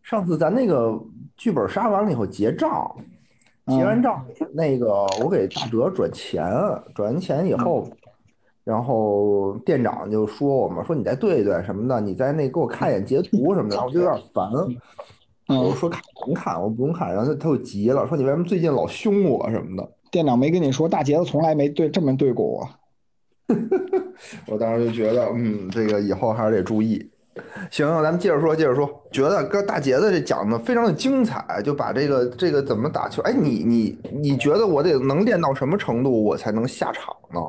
[0.04, 1.00] 上次咱那个。
[1.38, 2.96] 剧本杀完了以后结账，
[3.66, 4.24] 结完账
[4.54, 6.46] 那个我给大哲转钱，
[6.94, 7.90] 转完钱以后，
[8.64, 14.52] 然后店长就说我们说你再对对什么的，你再那给我看一眼截图什么的，我就有点烦。
[15.48, 19.90] 我说看能看，我不用看，然后他他就急了，说你为什么最近老凶我什么的？
[20.12, 22.70] 店长没跟你说，大杰子从来没对这么对过我。
[24.48, 27.10] 我当时就觉得，嗯，这个以后还是得注意。
[27.70, 28.90] 行，咱们接着说，接着说。
[29.10, 33.22] 觉得哥大杰子这讲的非常的精彩，就把这个这个怎么打球？
[33.24, 37.40] 哎，你你你觉得我得能练到什么程度，我才能下场呢？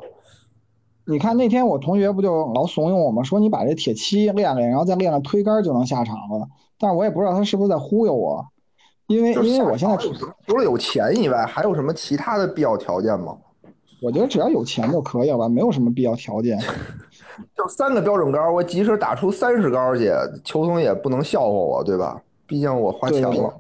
[1.05, 6.49] 你看那天我同学不就老怂恿我们说，你把这铁七练练，然后再练练推杆就能下场了。
[6.79, 8.47] 但是我也不知道他是不是在忽悠我，
[9.13, 9.97] 因为因为我现在
[10.47, 13.37] 除了有钱以外，还有什么其他的必要条件吗？
[14.01, 16.59] 我觉得只要有钱就可以了吧，没有什么必要条件。
[17.57, 20.11] 就三个标准杆，我即使打出三十杆去，
[20.45, 22.21] 球童也不能笑话我，对吧？
[22.47, 23.55] 毕竟我花钱了。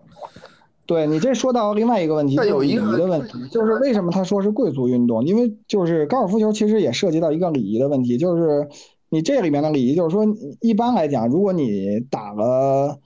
[0.85, 5.25] 对你这说到另外一个问题，有一个问题，就是为什么他说是贵族运动？
[5.25, 8.69] 因为就是高尔夫球其实也涉及到一个礼仪的问题，就是
[9.09, 10.27] 你这里面的礼仪，就是说
[10.61, 12.99] 一般来讲，如果你打了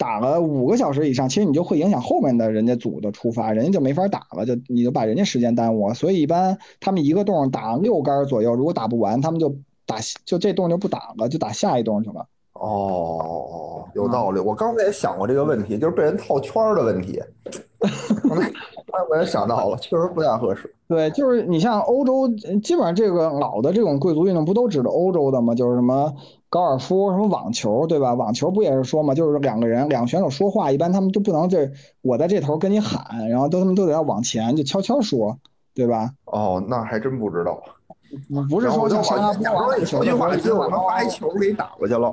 [0.00, 5.94] 打了五个小时以上，其实你就会影响后面的人家组的出发，人家就没法打了，就你就把人家时间耽误了。
[5.94, 9.54] 所以一般他们一个洞打六杆左右，如果打不完，他们就。
[9.86, 12.24] 打就这洞就不打了，就打下一洞去了。
[12.52, 14.38] 哦，有道理。
[14.38, 17.20] 我刚才也想过这个问题，就是被人套圈的问题。
[17.80, 17.90] 哎，
[19.10, 20.72] 我也想到了，确实不太合适。
[20.86, 22.28] 对，就是你像欧洲，
[22.62, 25.56] 基本上这个老的这种贵族运动不都指的欧洲的吗？
[25.56, 26.14] 就是什么
[26.50, 28.12] 高尔夫、什么网球，对吧？
[28.12, 31.70] 网球不也是说嘛，就是两个人两个选手说话，一般他们就不能这
[32.02, 35.38] 我在这头跟你喊，然后都他们都得要往前就悄悄说，
[35.74, 36.12] 对吧？
[36.24, 37.58] 哦，那还真不知道。
[38.50, 42.12] 不是说像沙拉波那球，就把发一球给打过去了。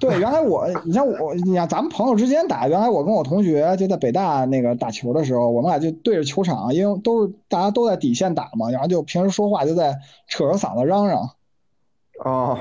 [0.00, 9.96] 对，原来我，你像我，你像咱们朋友之间打，原来我跟我同学就在北大那个打球的时候，我们俩就对着球场，因为都是大家都在底线打嘛，然后就平时说话就在
[10.26, 11.30] 扯着嗓子嚷嚷。
[12.24, 12.58] 哦，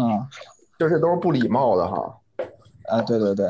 [0.00, 0.26] 嗯，
[0.78, 2.16] 这些都是不礼貌的哈。
[2.88, 3.46] 啊，对对对。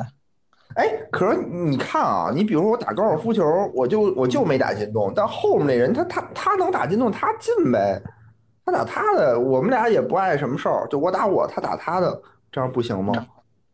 [0.75, 3.45] 哎，可是你看啊，你比如说我打高尔夫球，
[3.75, 8.01] 我就我就没打进洞，但后面那人他他他能打进洞，他进呗，
[8.65, 12.21] 他打他的，我们俩也不碍什么事儿，就我打我，他打他的，
[12.51, 13.15] 这样不行吗？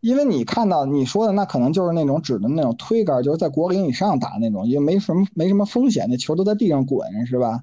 [0.00, 7.60] 因为你看到你说的那可能就是那种指的那种推杆，就是在国龄以上打那种，也没什么没什么风险，那球都在地上滚，是吧？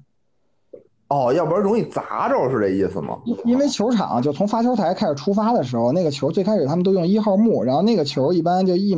[1.14, 3.16] 哦，要不然容易砸着，是这意思吗？
[3.44, 8.96] 因为球场就从发球台开始出发的时候，那个球最开始他们都用一号木，然后那个球一般就一。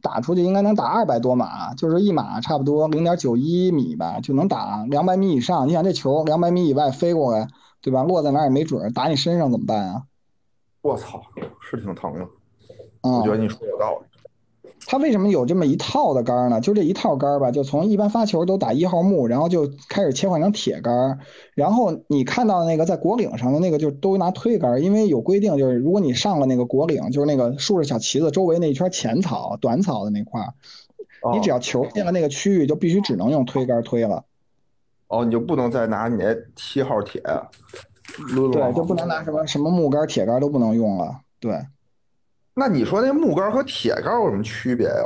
[0.00, 5.66] 打出去应该能打二百多码，就是一码差不多零点九一米吧，就能打两百米以上。
[5.66, 7.48] 你想这球两百米以外飞过来，
[7.82, 8.04] 对吧？
[8.04, 10.02] 落在哪也没准，打你身上怎么办啊？
[10.82, 11.20] 我操，
[11.60, 12.24] 是挺疼的。
[13.02, 14.06] 我觉得你说有道理。
[14.90, 16.62] 他为什么有这么一套的杆呢？
[16.62, 21.18] 就这一套杆吧，就从一般发球都打一号木，然后就开始切换成铁杆，
[21.54, 30.54] 然后你看到那个在果岭上的那个就都拿推杆，因为有规定，就是如果你上了那个果岭，就是那个竖着小旗子周围那一圈浅草、短草的那块儿，
[31.34, 34.24] 你只要球进了那个区域，就必须只能用推杆推了。
[35.08, 37.20] 哦，你就不能再拿你那七号铁
[38.54, 41.20] 对，就不能拿什么什么木杆、铁杆都不能用了。
[41.38, 41.60] 对。
[42.58, 45.04] 那你说那木杆和铁杆有什么区别呀？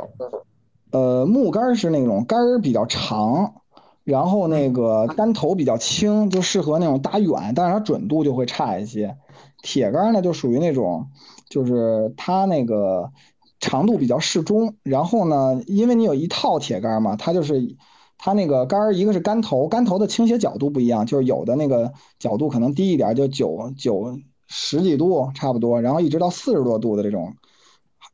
[0.91, 3.61] 呃，木杆是那种杆儿比较长，
[4.03, 9.15] 然后那个杆头比较轻，就适合那种打远，但是它准度就会差一些。
[9.61, 11.07] 铁杆呢就属于那种，
[11.49, 13.11] 就是它那个
[13.59, 17.75] 长度比较适中，然后呢，因为你有一套铁杆嘛，它就是
[18.17, 27.33] 它那个杆儿，一个是杆头，杆头的倾斜角度不一样，就是有的那个角度可能低一点，就九九十几度差不多，然后一直到四十多度的这种。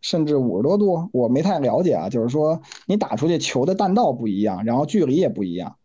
[0.02, 2.10] 甚至五十多度，我没太了解啊。
[2.10, 5.76] 就是说，你打出去球的弹道不一样，然后距离也不一样。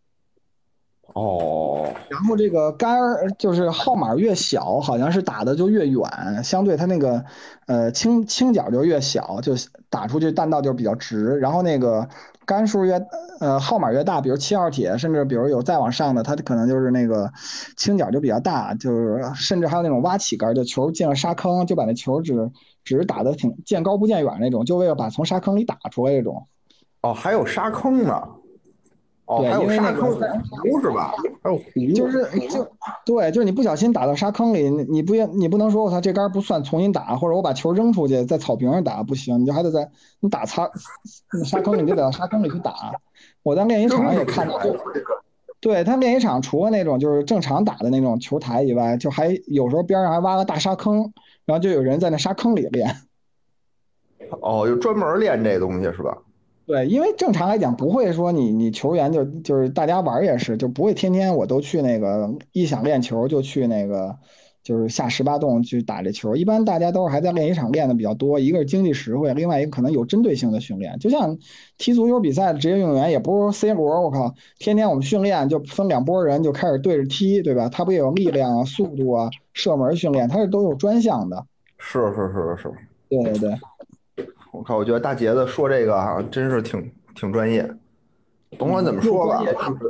[1.13, 7.25] 哦，然后这个杆儿就是号码越小，好像是打的就越远，相对它那个
[7.67, 9.53] 呃倾倾角就越小，就
[9.91, 11.39] 打出去弹道就比较直。
[11.39, 12.09] 然后那个
[12.47, 13.01] 杆数越
[13.39, 17.31] 呃号码越大，比如七号铁，甚至比如有再往上的，它可能就是那个
[17.77, 22.51] 倾角就比较大，就是甚至还有那种挖起杆，就球进了沙坑，就把那球只
[22.85, 26.47] 只是打的挺见高不见远那种，就为了把从沙坑里打出来这种。
[27.01, 28.23] 哦，还有沙坑呢。
[29.27, 31.15] 哦，还有沙坑湖是吧？
[31.43, 31.65] 还有湖，
[31.95, 32.71] 就是就
[33.07, 40.71] 对，就是你不小心打到沙坑里，你你不你不能说我操这杆儿不算，重新打，或者我把球扔出去在草坪上打不行，你就还得在你打擦
[41.33, 42.93] 那沙坑里，你就得到沙坑里去打。
[43.43, 44.77] 我在练习场上也看到过，
[45.59, 51.11] 对他练习场除了那种就是正常打的那种球台以外，就还有时候边上还挖个大沙坑，
[51.47, 52.95] 然后就有人在那沙坑里练。
[54.41, 56.19] 哦，就专门练这东西是吧？
[56.67, 64.17] 对，因为正常来讲不会说你你球员就就是大家玩也是，就不会天天我都去那个一想练球就去那个
[64.65, 66.35] 就是下十八洞去打这球。
[66.35, 70.99] 一般大家都是还在练习场练的比较多，一个是经济实惠，另外一个可能有针对性的训练。
[70.99, 71.39] 就像
[71.79, 77.69] 踢足球比赛的职业运动员，也不是 C 罗，我靠，天天我们训练就分两拨人就开始对着踢，对吧？
[77.69, 81.47] 他不也有力量啊、速度啊、射门训练，他是都有专项的。
[81.79, 82.73] 是是是是，
[83.11, 84.27] 对对对。
[84.53, 87.69] 我靠，我觉得大杰子说这个啊，真是挺挺专业。
[88.57, 89.45] 甭管怎么说吧，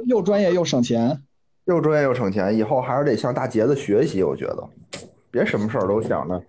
[0.06, 1.22] 又专业又省钱。
[1.66, 4.22] 又专业又省钱，以后还是得向大杰子学习。
[4.22, 4.68] 我觉得，
[5.30, 6.40] 别什么事儿都想着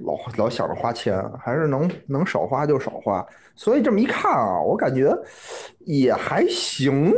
[0.00, 3.24] 老老想着花钱，还是能能少花就少花。
[3.54, 5.14] 所以这么一看啊，我感觉
[5.80, 7.12] 也还行，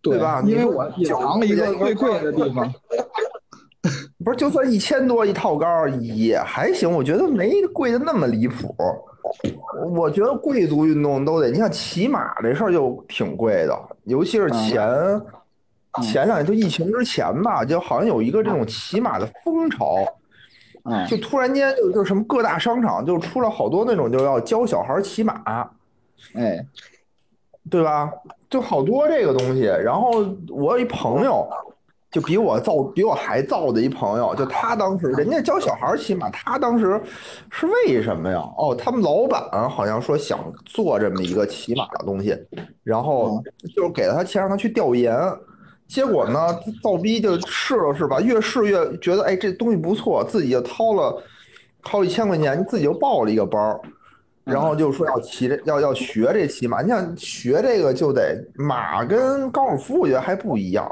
[0.00, 0.42] 对吧？
[0.46, 2.72] 因为我隐藏了一个最贵的地方。
[4.24, 8.74] 不是，就算一千多一套杆儿也还行，我觉得没贵的那么离谱。
[9.94, 14.88] 我觉得贵族运动都得，你像骑马这事儿就挺贵的，尤其是前
[16.00, 19.96] 前两年就疫情之前吧，就好像有一个这种骑马的风潮，
[20.84, 25.34] 嗯，就突然间就就什么各大商场就出了好多那种就要教小孩骑马，
[26.34, 26.64] 哎，
[27.70, 28.10] 对吧？
[28.48, 29.62] 就好多这个东西。
[29.62, 30.10] 然后
[30.48, 31.48] 我有一朋友，
[32.10, 37.00] 就比我造比我还造的一朋友，就他当时人家教小孩骑马，他当时
[37.50, 38.38] 是为什么呀？
[38.58, 42.36] 哦，他们老板好像说想做这么一个骑马的东西，
[42.82, 43.42] 然后
[43.74, 45.16] 就是给了他钱让他去调研，
[45.92, 51.22] 结果呢，造逼就试了试吧，越试越觉得哎这东西不错，自己就掏了
[51.82, 53.78] 好几千块钱，自己就报了一个班儿。
[54.44, 60.90] 然后就说要骑这要要学这骑马，你想学这个就得马跟高尔夫，我觉得还不一样。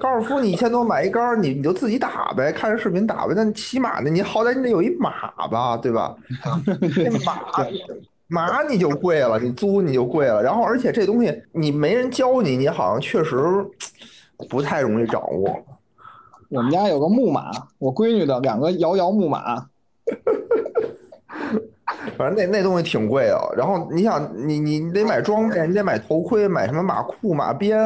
[0.00, 3.34] 高尔夫你一千多买一杆儿，你你就自己打呗，看着视频打呗。
[3.36, 6.14] 但骑马呢，你好歹你得有一马吧，对吧？
[6.94, 7.40] 这马
[8.28, 10.42] 马你就贵了，你租你就贵了。
[10.42, 13.36] 然后而且这东西你没人教你，你好像确实
[14.48, 15.58] 不太容易掌握。
[16.48, 19.66] 我们家有个木马，我闺女的两个摇摇木马。
[22.16, 27.78] 反正那那东西挺贵的，然后你想，你你得买装备，你得买头盔，买什么马裤、马鞭，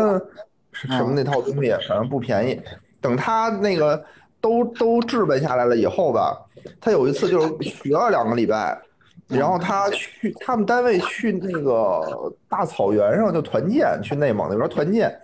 [0.72, 2.60] 什什么那套东西，反正不便宜。
[3.00, 4.02] 等他那个
[4.40, 6.38] 都都置办下来了以后吧，
[6.80, 8.80] 他有一次就是学了两个礼拜，
[9.28, 15.14] 然后他去他们单位去那个大草原上就团建，去内蒙那边团建。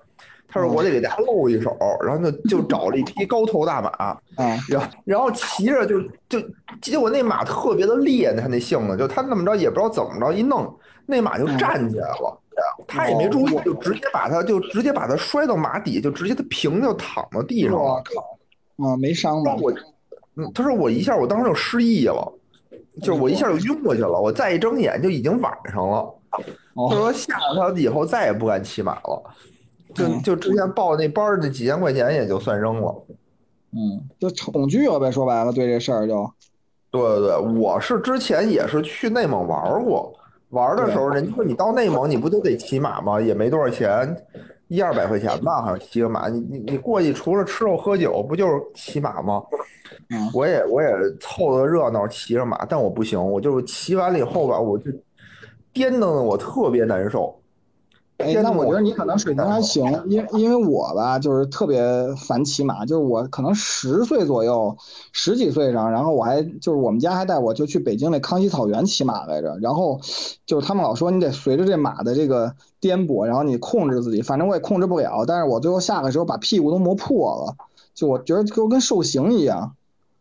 [0.51, 4.21] 他说我得给大家露一手，然后就就 找了一匹高头大马，啊，
[4.69, 6.41] 然后然后骑着就就
[6.81, 10.75] 结果那马特别的烈，他那性子就他那么着也不知道怎么着一弄，
[11.05, 12.41] 那马就站起来了，
[12.87, 17.79] 他也没注意，就直接把他就直接把他摔到马底，就直接他平就躺到地上了。
[17.79, 19.61] 我靠，啊，没伤吧让？
[19.61, 19.71] 我，
[20.37, 22.33] 嗯，他说我一下我当时就失忆了，
[23.03, 26.15] 就是我一下就晕过去了，我再一睁眼就已经晚上了。
[26.31, 26.39] 他
[26.75, 29.23] 哦，说吓得他以后再也不敢骑马了，
[29.95, 32.95] 就嗯就之前报那班儿那几千块钱也就算扔了。
[33.73, 36.31] 嗯，就恐惧了呗，说白了，对这事儿就，
[36.91, 40.11] 对对对，我是之前也是去内蒙玩儿过，
[40.51, 43.21] 玩儿的时候人家说你到内蒙你不就得骑马吗？
[43.21, 44.17] 也没多少钱，
[44.69, 49.43] 一二百块钱吧，好像骑个马，你你你过去除了吃肉喝酒，不就是骑马吗？
[50.11, 50.89] 嗯我也我也
[51.21, 54.91] 凑个热闹骑着马，但我不行，我就是骑完了以后吧，我就
[55.75, 57.39] 颠蹬的我特别难受。
[58.19, 61.81] 哎，那我觉得你可能水平还行，因为因为我吧，就是特别
[62.17, 64.77] 烦骑马，就是我可能十岁左右，
[65.13, 70.01] 十几岁上，然后我还就是我们家还带我就去北京那康熙草原骑马来着，然后
[70.45, 77.55] 就是他们老说你得随着这马的这个颠簸，然后你控制自己，反正我也控制不了，但是我最后下来的时候把屁股都磨破了，
[77.95, 79.73] 就我觉得就跟受刑一样。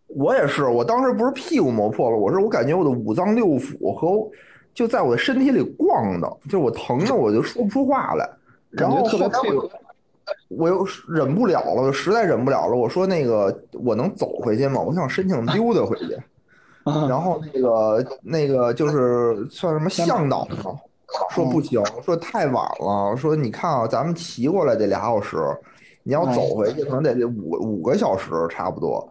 [0.10, 4.30] 我也是，我当时不是屁股磨破了，我是我感觉我的五脏六腑和
[4.78, 8.30] 就在我的身体里逛的，就我疼的 我就说不出话来，
[8.69, 9.69] 然后特别后来我
[10.49, 14.80] 我又忍不了了，我实在忍不了了，我说那个我能走回去吗？
[14.80, 16.13] 我想申请溜达回去。
[16.86, 20.80] 啊然后那个那个就是算什么向导嘛，
[21.32, 25.38] 说不行，说太晚了，说你看啊，咱们骑过来得俩小时，
[26.03, 29.09] 你要走回去可能得得五五个小时差不多。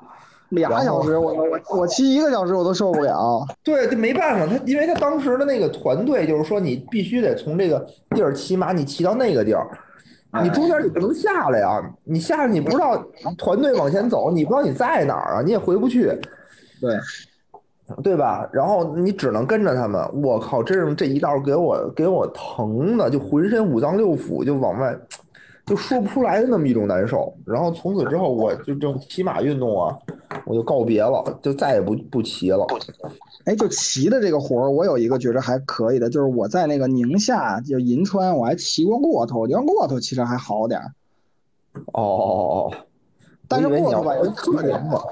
[0.51, 3.44] 俩小时，我我我骑一个小时我都受不了。
[3.64, 9.66] 对，这没办法，他因为他当时的那个团队就是说，你必须得从这个地儿骑马，你骑到那个地儿，
[10.42, 13.03] 你中间你不能下来啊，你下来你不知道
[13.36, 16.12] 团队往前走，你不知道你在哪儿啊，你也回不去。
[16.80, 16.97] 对，
[18.03, 18.49] 对吧？
[18.53, 20.03] 然后你只能跟着他们。
[20.22, 24.94] 我靠，真是这一道给我给我疼的，就浑身五脏六腑就往外，
[25.66, 27.32] 就说不出来的那么一种难受。
[27.44, 29.98] 然后从此之后，我就这种骑马运动啊，
[30.44, 32.64] 我就告别了，就再也不不骑了。
[33.44, 40.92] 哎，就骑的这个活儿，我有一个觉着还可以的，就是我在那个宁夏，就银川，我还骑过骆驼，我觉得骆驼其实还好点儿。
[41.92, 42.76] 哦哦哦哦，
[43.48, 45.02] 但是骆驼吧，要说车人吧？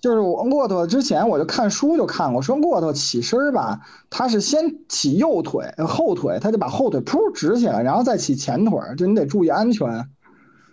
[0.00, 10.08] 就是我骆驼之前我就看书就看过，说骆驼起身儿吧，它是先起右腿、呃后腿，它就把后腿噗直起来，然后再起前腿儿，就你得注意安全。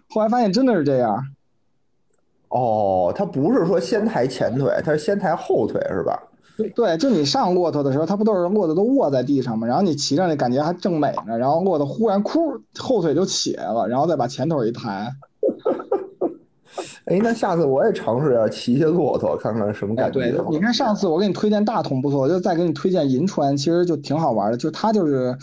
[0.09, 1.23] 后来发现真的是这样，
[2.49, 6.21] 哦，它不是说先抬前腿，它是先抬后腿是吧？
[6.75, 9.65] 对，就你上骆驼的时候，它不都是骆驼都卧在地上吗？
[9.65, 15.09] 然后你骑上去感觉还正美呢，然后骆驼忽然哭，后腿就起来了，然后再把前腿一抬。
[17.05, 20.19] 哎，那下次我也尝试一下骑些骆驼，看看什么哎，感觉。
[20.31, 25.37] 对，你看上次我给你推荐大同不错，我就再给你推荐银川，其实就挺好玩的，就它就是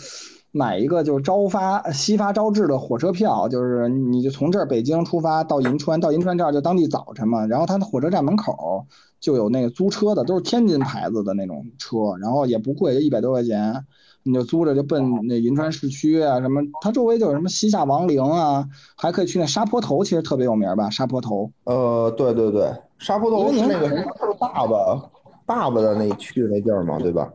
[0.51, 8.85] 买一个就是朝发夕发朝至的火车票，就是你就从这儿北京出发到银川，到银川这儿就当地早晨嘛，然后它的火车站门口
[9.19, 13.85] 就有那个租车的，都是天津牌子的那种车，然后也不贵，就一百多块钱。
[14.27, 21.49] 你就租着就奔那银川市区啊，什么它周围就有什么西夏王陵啊，还可以去那沙坡头，其实特别有名吧，沙坡头。
[21.63, 22.69] 呃，对对对，
[22.99, 24.05] 沙坡头是那个因为您
[24.37, 25.01] 爸爸
[25.45, 27.31] 爸爸的那去的那地儿嘛，对吧？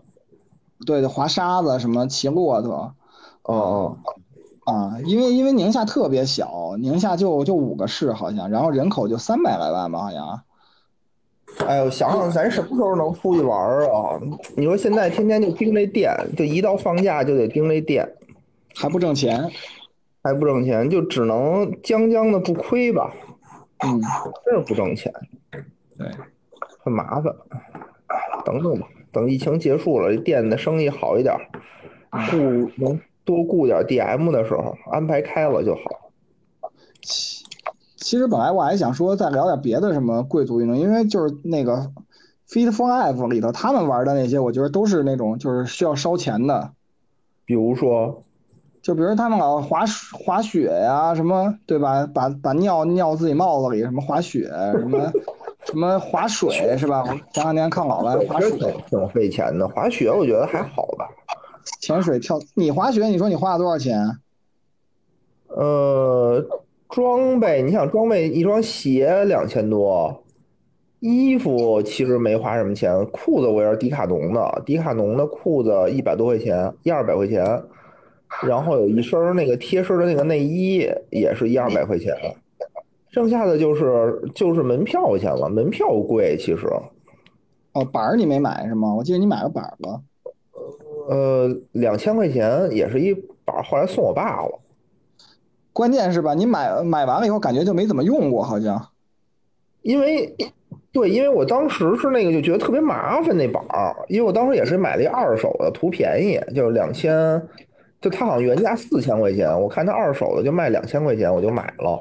[0.84, 2.94] 对对，滑沙子什么骑骆驼。
[3.44, 3.96] 哦哦，
[4.64, 10.40] 啊，因为因为宁夏特别小，宁夏就就五个市好像，然后人口就三百来万吧，好像。
[11.66, 14.20] 哎呦，想想咱什么时候能出去玩儿啊？
[14.56, 18.08] 你说现在天天就盯这店，就一到放假就得盯这店，
[18.74, 19.50] 还不挣钱。
[20.24, 23.12] 还不挣钱，就只能将将的不亏吧，
[23.84, 24.00] 嗯，
[24.44, 25.12] 真是不挣钱，
[25.98, 26.06] 对，
[26.78, 27.34] 很麻烦。
[28.44, 31.34] 等等吧，等疫情结束了，这店的生意好一点，
[32.30, 32.36] 雇
[32.76, 35.82] 能多雇点 DM 的时候，安排开了就好。
[38.02, 41.90] 其实本来我还想说再聊点别的什么贵族运动，因为就是那个
[42.48, 46.72] Fit for Life 里头他们玩的那些，我觉得都是那种就是需要烧钱的，
[47.44, 48.22] 比如说，
[48.82, 52.06] 就比如他们老滑滑雪呀、什么对吧？
[52.12, 55.12] 把把尿尿自己帽子里，什么滑雪，什么
[55.64, 57.04] 什么划水是吧？
[57.06, 59.66] 我前两天看老了滑水挺、挺费钱的。
[59.68, 61.08] 滑雪我觉得还好吧，
[61.80, 62.38] 潜水、跳。
[62.54, 64.18] 你滑雪，你说你花了多少钱？
[65.48, 66.44] 呃，
[66.92, 70.22] 装备，你想装备一双鞋两千多，
[71.00, 77.42] 衣服其实没花什么钱，裤子我也是迪卡侬的，迪卡侬的裤子一百多块钱，一二百块钱，
[78.46, 82.14] 然后有一身那个贴身的那个内衣也是一二百块钱，
[83.10, 86.66] 剩下的就是就是门票钱了，门票贵其实，
[87.72, 88.94] 哦，板儿你没买是吗？
[88.94, 90.02] 我记得你买个板儿了。
[91.08, 93.14] 呃，两千块钱也是一
[93.46, 94.58] 把，后来送我爸了。
[95.72, 98.80] 关键是吧，你买买完了以后感觉就没怎么用过，好像。
[99.82, 100.34] 因为
[100.92, 107.40] 对，因为我当时是那个就觉得特别麻烦那板儿，因为我当时也是买了一二手的，图便宜，就两千，
[108.00, 112.00] 就它好像原价四千块钱，我看它二手的就卖两千块钱，我就买了。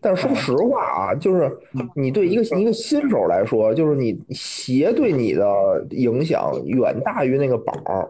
[0.00, 1.50] 但是说实话啊，就是
[1.96, 5.44] 你对一个一个新手来说，就是你鞋对你的
[5.90, 8.08] 影响远大于那个板儿。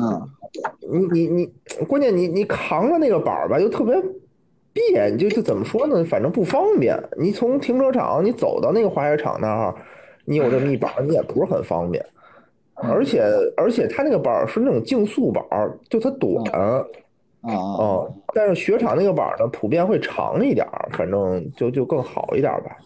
[0.00, 0.28] 嗯，
[0.90, 3.94] 你你你，关键你你扛着那个板儿吧，又特别
[4.72, 6.04] 别，就就怎么说呢？
[6.04, 6.98] 反正不方便。
[7.16, 9.74] 你从停车场你走到那个滑雪场那儿，
[10.24, 12.04] 你有这么一板儿，你也不是很方便。
[12.74, 13.22] 而且
[13.56, 16.44] 而且它那个板儿是那种竞速板儿，就它短。
[16.52, 16.84] 啊，
[17.42, 22.76] 哦，但是雪场那个板儿呢，普遍会长一点儿，反正就就更好一点儿吧。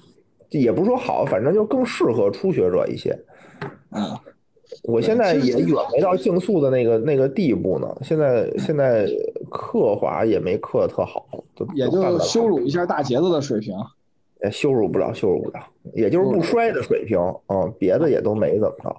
[0.50, 3.16] 也不是说好，反正就更适合初学者一些。
[3.92, 4.02] 嗯，
[4.82, 7.88] 我现在也远没到竞速的那个那个地步呢。
[8.02, 9.08] 现在现在
[9.50, 13.74] 刻滑也没刻的特好，就也就干不了就羞辱一下大杰子的水平。
[14.42, 15.58] 也羞辱不了，羞辱不了，
[15.94, 17.18] 也就是不摔的水平。
[17.48, 18.96] 嗯，别的也都没怎么着。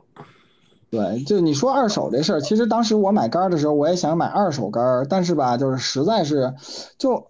[0.92, 6.54] 对，就你说二手这事儿，其实当时我买杆儿的时候，我也想买二手杆儿，但是吧，就是实在是，
[6.98, 7.28] 就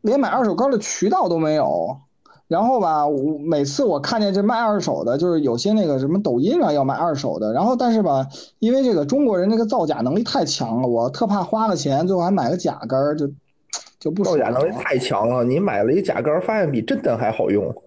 [0.00, 1.96] 连买二手杆儿的渠道都没有。
[2.46, 8.26] 然后吧，我每次我看见这卖二手的，就是有些那个什么抖音上要卖二手的，然后但是吧，
[8.58, 13.28] 因为这个中国人这个造假能力太强了，我特怕花了钱，最后还买个假杆儿，就
[13.98, 17.74] 就不爽造假能力太强了，你买了一假杆儿，发现比真的还好用。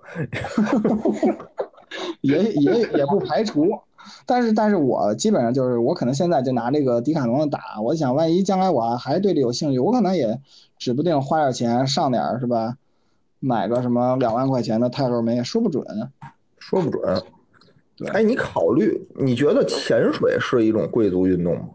[2.22, 3.66] 也也也不排除，
[4.26, 10.41] 但是但是我基本上就是我可能现在就拿这个迪卡侬的打，我想万一将来我还对这有兴趣，我可能也
[10.78, 12.76] 指不定花点钱上点儿是吧，
[13.39, 15.85] 买个什么两万块钱的泰勒梅也说不准。
[16.59, 17.23] 说不准
[17.95, 18.07] 对。
[18.09, 21.69] 哎，你考虑，你觉得潜水是一种贵族运动吗？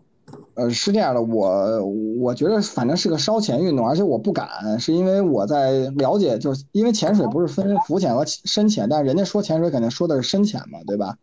[0.54, 1.84] 呃，是这样的，我
[2.18, 11.16] 我觉得反正是个烧钱运动，而且我不敢，是因为我在了解，就是因为潜水不是分浮潜和深潜，但是人家说潜水肯定说的是深潜嘛，对吧？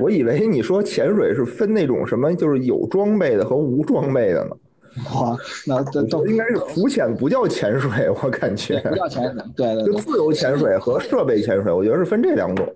[0.00, 4.56] 我以为你说潜水是分那种什么，就是有装备的和无装备的呢。
[5.14, 5.36] 哇，
[5.66, 9.92] 那 这都应该是浮潜不叫潜水，我感觉不叫潜水，对对对。
[9.92, 12.66] 就自由潜水和设备潜水，我觉得是分这两种。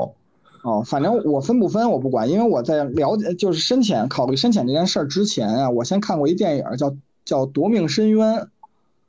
[0.64, 6.92] 哦，反正我分不分我不管，因为我在了解就是深潜考虑深潜这件事儿之前啊，我先看过一电影叫
[7.24, 8.34] 叫《夺命深渊》，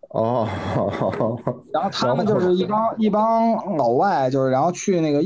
[0.09, 0.47] 哦，
[1.73, 5.23] 然后他们就是一帮一帮老外，就是然后去那个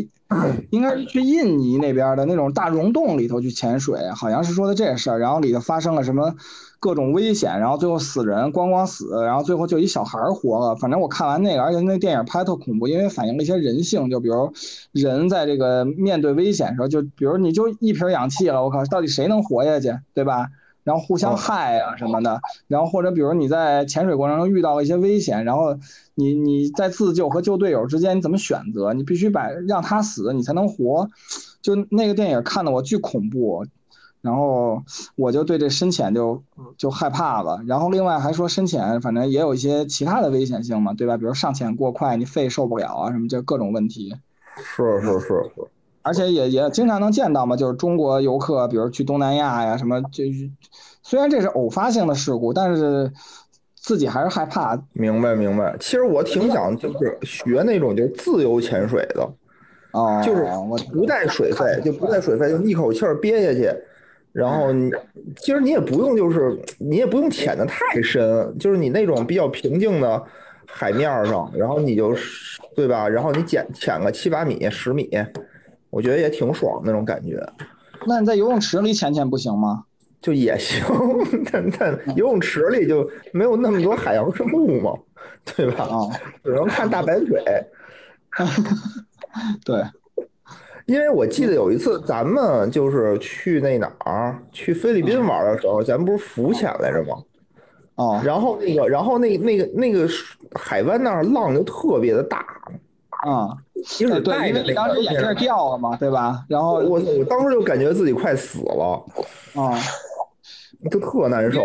[0.71, 6.33] 应该是去印尼那边的那种大溶洞里头去潜水，好像是说的这事儿，然后里头发生了什么
[6.83, 10.75] 各种危险，然后最后死人咣咣死，然后最后就一小孩儿活了。
[10.75, 14.51] 反正我看完那个，而且那电影拍特恐怖，因为反映了一些人性，就比如
[14.91, 20.49] 人在这个面对危险的时候，就比如你就一瓶氧气了，我靠，到底谁能活下去，对吧？
[20.83, 25.77] 然后互相害啊什么的，然后或者比如你在潜水过程中遇到了一些危险，然后
[26.15, 28.91] 你你在自救和救队友之间你怎么选择？
[28.91, 31.07] 你必须把让他死，你才能活。
[31.61, 33.65] 就那个电影看的我巨恐怖，
[34.23, 34.81] 然后
[35.17, 36.41] 我就对这深潜就
[36.77, 37.61] 就害怕了。
[37.67, 41.17] 然后另外还说深潜反正也有一些其他的危险性嘛，对吧？
[41.17, 44.15] 比如上潜过快，你肺受不了啊什么这各种问题。
[44.57, 45.51] 是是是是。
[46.03, 50.49] 而且也也经常能见到嘛，就是中国游客，比如去东南亚呀什么，就是
[51.01, 53.11] 虽然这是偶发性的事故，但是
[53.75, 54.81] 自己还是害怕。
[54.93, 55.75] 明白明白。
[55.79, 59.29] 其实我挺想就是学那种就是自由潜水的，
[59.91, 60.45] 哦，就是
[60.91, 63.73] 不带水费，就不带水费，就一口气儿憋下去，
[64.33, 64.91] 然后你
[65.37, 70.21] 其实你也不用就是你也不用潜的太深，就是你那种比较平静的
[70.65, 72.13] 海面上，然后你就
[72.75, 73.07] 对吧？
[73.07, 75.09] 然后你潜潜个七八米、十米。
[75.89, 77.39] 我觉得也挺爽那种感觉。
[78.07, 79.85] 那你在游泳池里潜潜不行吗？
[80.19, 80.81] 就也行，
[81.51, 84.91] 但但游泳池里就没有那么多海洋生物嘛，
[85.45, 85.83] 对吧？
[85.83, 86.09] 啊，
[86.43, 87.43] 只能看大白腿。
[89.63, 89.83] 对，
[90.85, 97.17] 因为我记得有一次咱们就是去那哪儿，去菲律宾玩的时候，咱们不是浮潜来着吗？
[97.95, 98.21] 哦。
[98.23, 100.07] 然后那个，然后那那个那个
[100.53, 102.45] 海湾那儿浪就特别的大。
[103.27, 103.55] 啊。
[103.97, 106.45] 就是对，因为你当时眼镜掉了嘛，对吧？
[106.47, 109.03] 然后我我当时就感觉自己快死了，
[109.55, 109.75] 啊，
[110.89, 111.61] 就特难受。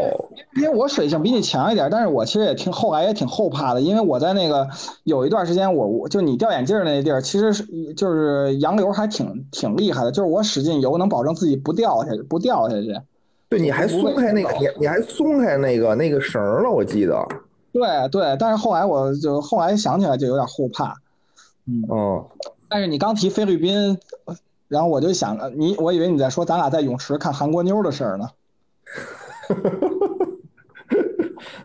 [0.56, 4.68] 因为我水性比你强一点，但是我其实也挺后来也挺后怕的，因为我在那个
[5.04, 7.64] 有一段时间，我我就你掉眼镜那地儿，其实是
[7.94, 12.98] 就是洋流还挺挺厉害的，就是我使劲游能保证自己不掉下去，不掉下去。
[13.48, 17.26] 对，你还松开那个，你你还松开那个那个绳了，我记得。
[17.72, 20.94] 对对，但是后来我就后来想起来就有点后怕。
[21.66, 22.26] 嗯哦，
[22.68, 23.98] 但是你刚提菲律宾，
[24.68, 28.28] 然后我就想，你我以为你在说咱俩在泳池看韩国妞的事儿呢。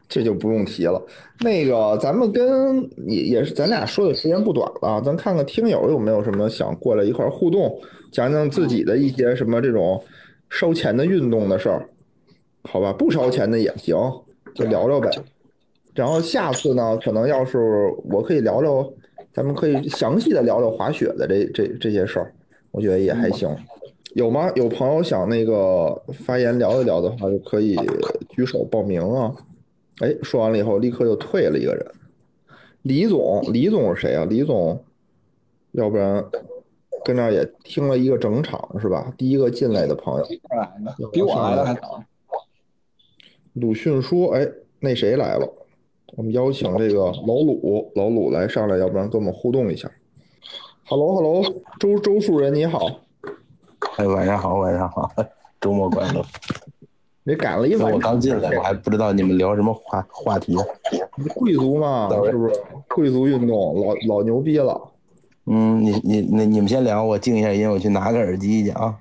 [0.08, 1.02] 这就不用提了。
[1.40, 10.04] 那个，咱们跟也也是咱俩说的时间不短了，咱看看听友有没有什么想过来一块互动，讲讲自己的一些什么这种
[10.50, 11.90] 烧钱的运动的事儿，
[12.64, 12.94] 好吧？
[12.94, 13.98] 不烧钱的也行，
[14.54, 15.10] 就聊聊呗。
[15.96, 17.58] 然后下次呢，可能要是
[18.10, 18.88] 我可以聊聊。
[19.34, 22.32] 咱们可以详细的聊聊滑雪的这这这些事儿，
[22.70, 23.50] 我觉得也还行。
[24.14, 24.52] 有吗？
[24.56, 27.76] 有朋友想那个发言聊一聊的话，就可以
[28.30, 29.36] 举手报名啊。
[30.00, 31.86] 哎，说完了以后，立刻又退了一个人。
[32.84, 34.26] 李总，李总是谁啊？
[34.26, 34.84] 李总，
[35.72, 36.24] 要不然
[37.04, 39.12] 跟那儿也听了一个整场是吧？
[39.18, 40.26] 第一个进来的朋友，
[41.12, 42.04] 比我来的还早。
[43.54, 44.48] 鲁迅说：“哎，
[44.80, 45.48] 那谁来了？
[46.16, 49.90] 我们邀请这个老鲁，老鲁来上来，要不然跟我们互动一下。
[50.86, 51.44] ”Hello，Hello，
[51.80, 53.03] 周周树人你好，
[53.98, 55.12] 哎，晚上好，晚上好，
[55.62, 56.24] 周末快乐。
[57.24, 60.56] 你赶了一晚上，我刚进来，我还不知道你们聊什么话话题。
[61.36, 62.54] 贵族嘛，是不是？
[62.90, 64.80] 贵族运动，老老牛逼了。
[65.46, 68.98] 嗯，你你那你们先聊，我静一下音，我去拿个耳机去啊。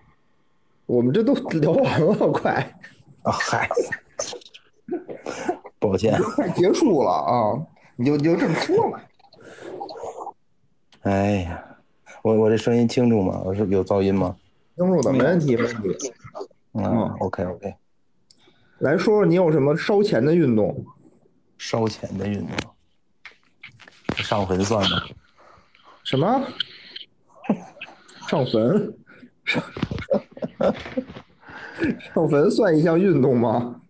[0.87, 2.53] 我们这都聊完了，快！
[3.23, 3.69] 啊嗨，
[5.79, 7.59] 抱歉，快结束了啊！
[7.97, 9.01] 你就你就这么说嘛。
[11.03, 11.65] 哎呀，
[12.23, 13.41] 我我这声音清楚吗？
[13.45, 14.37] 我是有噪音吗？
[14.77, 16.13] 清楚的，没问题，没问题。
[16.75, 16.85] 嗯
[17.21, 17.75] ，OK OK。
[18.79, 20.85] 来说说你有什么烧钱的运动？
[21.59, 22.57] 烧钱的运动，
[24.17, 25.03] 上坟算吗？
[26.03, 26.45] 什么？
[28.29, 28.95] 上坟？
[29.45, 29.63] 上
[32.01, 33.81] 上坟算一项运动吗？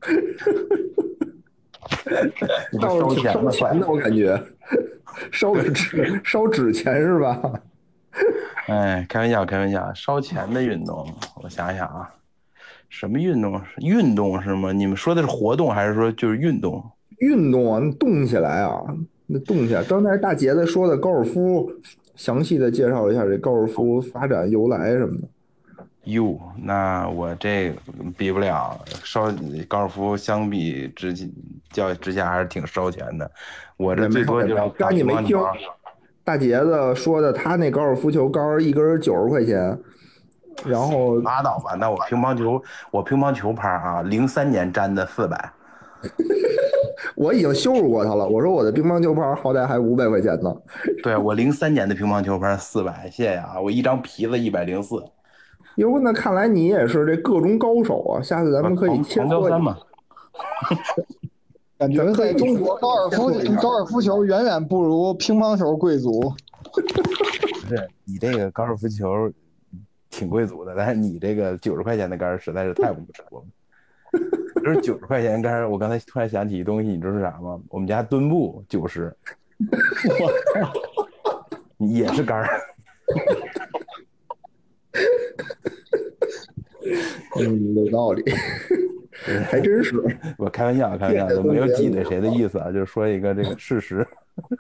[2.81, 4.39] 倒是挺烧钱的，我感觉，
[5.31, 7.41] 烧纸，烧纸钱是吧？
[8.69, 11.07] 哎，开玩笑，开玩笑，烧钱的运动，
[11.43, 12.11] 我想想啊。
[12.89, 13.61] 什么运动？
[13.79, 14.71] 运动是吗？
[14.71, 16.85] 你们说的是活动还是说就是运动？
[17.19, 18.83] 运动啊，那动起来啊，
[19.27, 19.83] 那动起来。
[19.85, 21.73] 刚才大杰子说的高尔夫，
[22.17, 25.29] 详细的介绍一下这高尔夫发展由来什么的。
[26.05, 27.73] 哟，那我这
[28.19, 29.33] 比不了，烧
[29.67, 31.15] 高尔夫相比之
[31.71, 33.31] 较之下还是挺烧钱的。
[33.77, 35.39] 我这最多就是没听
[36.25, 39.79] 大杰子说的，他那高尔夫球杆一根九十块钱。
[40.67, 45.53] 然后拉倒吧，那我乒乓球，我乒乓球拍啊，零三年粘的四百，
[47.17, 48.29] 我已经羞辱过他了。
[48.29, 50.55] 我说我的乒乓球拍好歹还五百块钱呢。
[51.03, 55.03] 对我零三年的乒乓球拍四百，谢谢啊，我一张皮子一百零四。
[55.77, 59.77] 哟，那看来你也是这各种高手啊，下次咱们可以切磋三嘛。
[61.83, 63.29] 感觉在中国高尔夫
[63.61, 66.33] 高尔夫球远远不如乒乓球贵族。
[66.63, 69.31] 不是你这个高尔夫球。
[70.15, 73.43] 挺贵族的，但是你这个九十块钱的杆实在是太不值了。
[74.63, 77.59] 就是九十块钱杆我刚才突然想起一东西，你知道是啥吗？
[77.71, 79.11] 我们家墩布九十，
[81.79, 82.61] 也是杆儿。
[87.41, 88.23] 嗯，有道理，
[89.49, 89.95] 还真是。
[90.39, 94.07] 我开玩笑，开玩笑， 没有挤兑 谁的意思啊，就是说一个这个事实。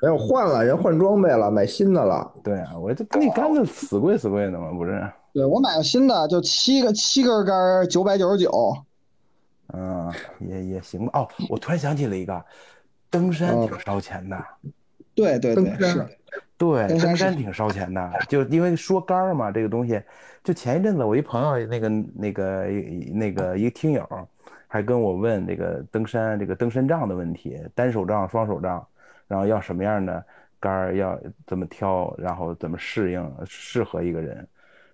[0.03, 2.30] 没有换了，人换装备了，买新的了。
[2.44, 5.03] 对啊，我这那杆子死贵死贵的嘛，不是？
[5.32, 8.76] 对我买个新的，就七个七根杆，九百九十九。
[9.72, 11.20] 嗯，也也行吧。
[11.20, 12.44] 哦，我突然想起了一个，
[13.09, 14.36] 登山挺烧钱的。
[15.14, 16.07] 对对对，是。
[16.59, 20.00] 对，登山挺烧钱的，就因为说杆嘛，这个东西。
[20.44, 22.66] 就前一阵子，我一朋友，那个那个
[23.14, 24.07] 那个一个听友，
[24.72, 28.82] 还跟我问这个登山这个登山杖的问题，单手杖、双手杖，
[29.28, 30.24] 然后要什么样的
[30.58, 34.48] 杆要怎么挑，然后怎么适应适合一个人。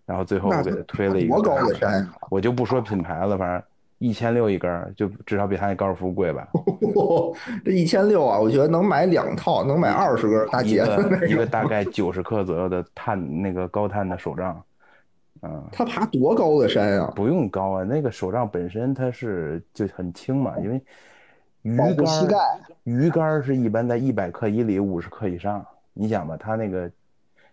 [0.05, 2.05] 然后最后我给他推了一个，多高的山？
[2.29, 3.63] 我就不说品牌了，反正
[3.99, 6.49] 一千六一根，就至少比他那高尔夫贵吧。
[7.65, 10.85] 这一千六啊，我觉得能买两套，能买二十根大姐
[11.29, 14.61] 一个大概九十克左右的碳那个高碳的手杖，
[15.43, 15.65] 嗯。
[15.73, 17.13] 他爬多高的山啊？
[17.15, 20.83] 不用高啊，那个手杖本身它是就很轻嘛，因为
[21.63, 25.65] 鱼竿鱼竿是一般在一百克以里，五十克以上。
[25.93, 26.91] 你想吧，他那个。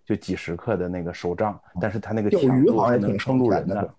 [0.07, 3.89] 就几十克的那个手杖，但是他那个钓鱼好像挺撑住人的。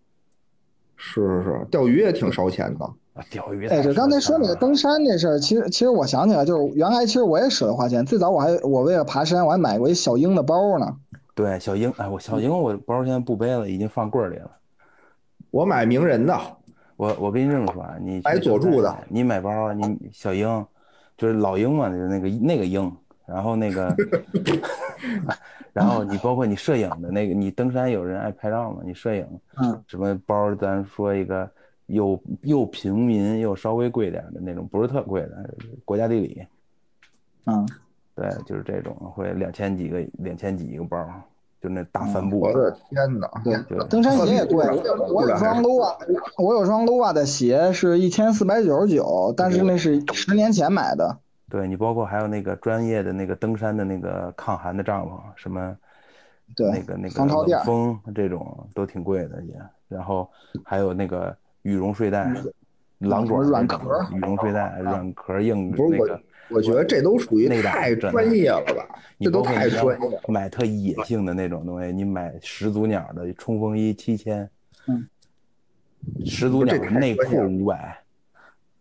[0.95, 2.85] 是是是，钓鱼也挺烧钱的
[3.15, 3.25] 啊！
[3.29, 3.67] 钓鱼。
[3.67, 8.07] 哎，对，刚才说那个登山那事儿，其实其实我想起来，就是原来其实我也舍得花钱。
[8.07, 10.97] 最早我还我为了爬山，我还买过一小鹰的包呢。
[11.37, 14.51] 对，小鹰，哎，我小鹰我包现在不背了，已经放柜里了。
[15.53, 16.37] 我买名人的。
[16.97, 20.67] 我我跟你这么说啊，你买佐助的，你买包，你小鹰，
[21.17, 22.91] 就是老鹰嘛，就是那个那个鹰，
[23.27, 23.95] 然后那个。
[25.75, 28.81] 然后你包括你摄影的那个，你登山有人爱拍照嘛？
[28.83, 30.55] 你摄影，嗯，什么包？
[30.55, 31.47] 咱说一个
[31.85, 35.55] 又又平民又稍微贵点的那种，不是特贵的，
[35.85, 36.47] 国家地理，
[37.45, 37.69] 嗯，
[38.17, 41.07] 对，就是这种，会两千几个，两千几一个包，
[41.61, 42.41] 就那大帆布。
[42.41, 43.31] 我的天哪！
[43.45, 44.67] 对，登山鞋也贵。
[45.13, 45.95] 我有双 Loa，
[46.39, 51.19] 我有双 Loa 的鞋是一千四百九十九，但是那是十年前买的。
[51.49, 55.77] 对你包括还有那个专业的那个登山的那个抗寒的帐篷，什么，
[56.57, 59.55] 对，那个那个冷风这种都挺贵的也。
[59.89, 60.29] 然后
[60.65, 62.33] 还有那个羽绒睡袋，
[62.99, 63.79] 狼爪软壳
[64.13, 68.87] 羽绒睡袋，软壳硬那个我觉得这都属于太专业了吧？
[69.19, 70.21] 你这都太专业了。
[70.29, 74.49] 买特野性的那种东西，你买始祖鸟的冲锋衣七千，
[74.87, 75.09] 嗯，
[76.25, 77.99] 始祖鸟的内裤五百，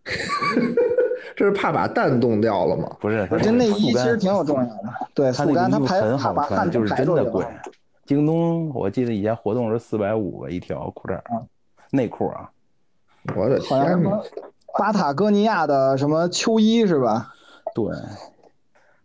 [1.35, 2.95] 这是怕把蛋冻掉了吗？
[2.99, 7.45] 不是，它这内衣其实挺有重要的，对，速干它它那个衣服排很好穿，把汗就是真的贵。
[8.05, 11.23] 京东我记得以前活动是四百五吧一条裤衩儿，
[11.91, 12.47] 内裤啊，
[13.35, 14.21] 我的好像什天
[14.77, 17.31] 巴塔哥尼亚的什么秋衣是吧？
[17.75, 17.93] 对，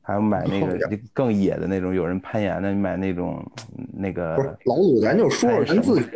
[0.01, 0.79] 还有买那个
[1.13, 3.45] 更野的那种，有人攀岩的，买那种
[3.93, 6.07] 那个不是个老鲁，咱就说说咱自己，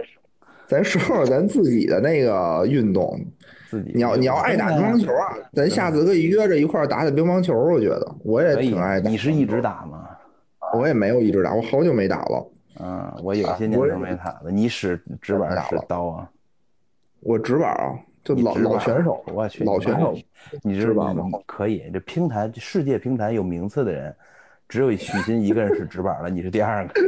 [0.69, 3.21] 咱说说咱自己的那个运动。
[3.69, 3.91] 自己。
[3.93, 7.59] 你要你要爱打乒乓球啊，咱下次可以约着一块儿打打乒乓球。
[7.59, 9.11] 我觉得我也挺爱，打。
[9.11, 9.61] 你是一直？
[9.61, 10.09] 打吗？
[10.75, 12.51] 我也没有一直打，我好久没打了。
[12.81, 14.51] 嗯，我有些年头没打了。
[14.51, 16.31] 你使直板使刀啊？
[17.21, 20.15] 我直板啊，就老老选手，我去，老选手。
[20.63, 24.17] 你知道吗可以，这乒坛世界乒坛有名次的人，
[24.69, 26.95] 只有许昕一个人是直板了，你是第二个。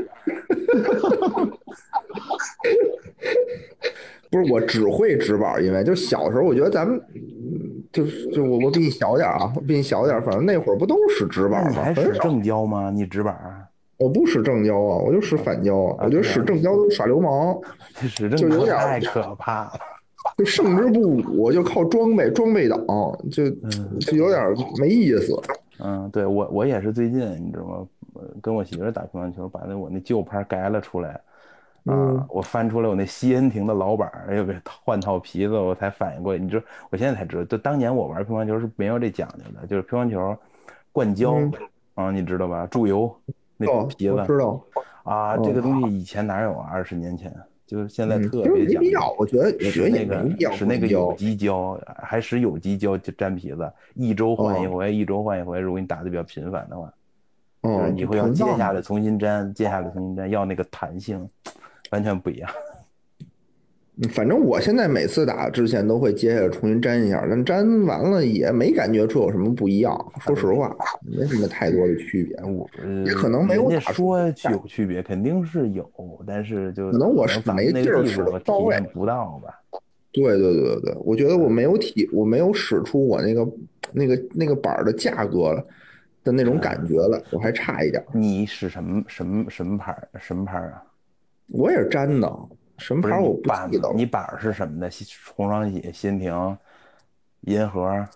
[4.28, 11.70] 不是我只会直板，因为就小时候我觉得咱们，嗯就是就我我比你小点啊，我比你小点，反正那会儿不都使直那板吗？
[11.70, 12.12] 你还使。
[12.14, 12.90] 正胶吗？
[12.90, 13.34] 你直板？
[13.96, 16.04] 我不使正胶啊，我就使反胶啊。
[16.04, 17.58] 我觉得使正胶都耍流氓，
[17.94, 19.72] 这使正胶太可怕了。
[20.36, 22.78] 就胜之不武，就靠装备装备党，
[23.30, 23.48] 就
[24.00, 25.40] 就有点没意思。
[25.78, 27.86] 嗯，对我我也是最近，你知道吗？
[28.14, 31.10] 呃跟我媳妇打乒乓球，把那我那旧拍改了出来。
[31.84, 36.38] 啊、嗯我翻出来我那西恩廷的老板儿，又给换套皮子，我才反应过来。
[36.38, 40.36] 你知道，我现在才知道，就当年我玩乒乓球是没有这讲究的，就是乒乓球
[40.92, 41.52] 灌胶嗯
[41.94, 42.66] 啊，你知道吧？
[42.68, 43.14] 注油
[43.56, 44.60] 那哦，皮子我知道。
[45.04, 46.68] 啊，这个东西以前哪有啊？
[46.72, 47.32] 二十年前，
[47.66, 51.12] 就是现在嗯，特别讲究没必要，我觉得，我觉得也使那个没必要使那个有。
[51.14, 55.58] 机胶，还使有机胶就粘皮子，一周换一哦回，一周换一回。
[55.58, 56.92] 如果你打的比较频繁的话，
[57.62, 61.28] 就是嗯，你会要接下来重新粘，接下来重新粘，要那个弹性，
[61.90, 62.48] 完全不一样。
[64.02, 70.12] 嗯反正我现在每次打之前都会接下来重新粘一下，但粘完了也没感觉出有什么不一样。
[70.20, 72.36] 说实话，没什么太多的区别。
[72.44, 74.20] 我呃，也可能没有打出说
[74.50, 75.90] 有区别，肯定是有，
[76.26, 79.54] 但是就可能我使咱们那没劲儿使体验不到吧。
[80.12, 83.48] 对对对对对，我觉得我没有体，我没有使出我那个
[83.92, 85.66] 那个那个板儿的价格了
[86.22, 88.02] 的那种感觉了，我还差一点。
[88.12, 90.82] 你使什么什么什么牌儿什么牌儿啊？
[91.48, 92.30] 我也是粘的，
[92.78, 93.94] 什么牌儿我不记得了。
[93.94, 94.90] 你板儿是什么的？
[94.90, 95.04] 西
[95.34, 96.58] 红双喜、新亭、
[97.42, 98.06] 银河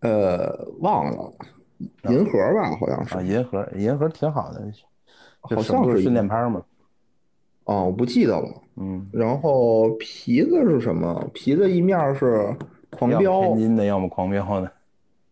[0.00, 1.32] 呃，忘了，
[2.10, 3.22] 银河吧，好像是啊，。
[3.22, 4.60] 银河银河挺好的，
[5.40, 6.62] 好像是训练拍嘛。
[7.64, 8.62] 哦，我不记得了。
[8.76, 11.30] 嗯，然后皮子是什么？
[11.32, 12.52] 皮子一面是
[12.90, 14.72] 狂飙，天津的，要么狂飙的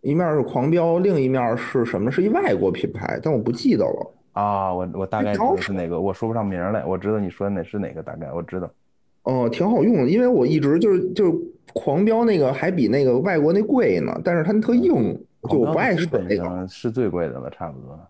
[0.02, 2.10] 一面是狂飙，另一面是什么？
[2.12, 4.14] 是一外国品牌，但我不记得了。
[4.40, 4.74] 啊。
[4.74, 6.84] 我我大概知道是哪个，我说不上名儿来。
[6.84, 8.70] 我知道你说的那是哪个，大概我知道。
[9.24, 11.38] 哦，挺好用的，因为我一直就是就是
[11.74, 15.18] 狂飙那个还比那个外国那贵呢，但是它特硬，
[15.50, 16.66] 就我不爱使基本那个。
[16.68, 17.92] 是最贵的了，差不多。
[17.92, 18.06] 啊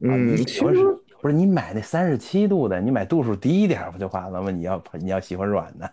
[0.00, 0.74] 嗯，你其实
[1.20, 4.48] 不是你买那三十七度的，你买度数低一点不就完了吗？
[4.48, 5.90] 你要你要喜欢软的，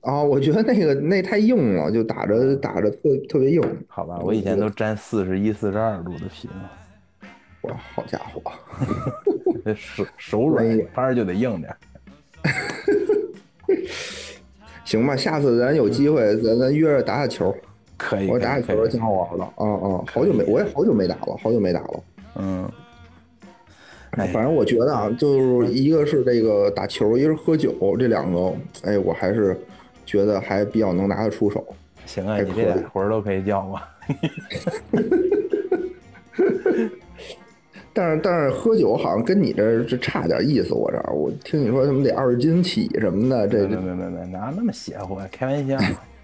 [0.00, 3.62] 啊，我觉得那个那太硬了，就打着打着特特别硬。
[3.86, 4.18] 好吧？
[4.24, 6.68] 我以前都粘四十一、四十二度的皮呢，
[7.68, 8.52] 哇，好家伙！
[9.64, 11.76] 这手手软哎呀，拍儿就得硬点儿。
[14.84, 17.54] 行吧，下次咱有机会，咱咱约着打打球。
[17.98, 19.48] 可以，我打打球挺好玩的。
[19.56, 22.02] 嗯嗯，好久没，我也好久没打了，好久没打了。
[22.36, 22.70] 嗯，
[24.10, 28.52] 哎反正我觉得啊，就是一个是这个打球，一个是喝酒，这两个，
[28.84, 29.58] 哎，我还是
[30.04, 31.66] 觉得还比较能拿得出手。
[32.04, 33.80] 行啊，你这点活儿都可以叫我。
[37.96, 45.26] 但是但是喝酒好像跟你这这差点意思，我这儿我听你说什么得二十斤起什么的，这没这没没没，哪那么邪乎啊？
[45.32, 45.78] 开玩笑。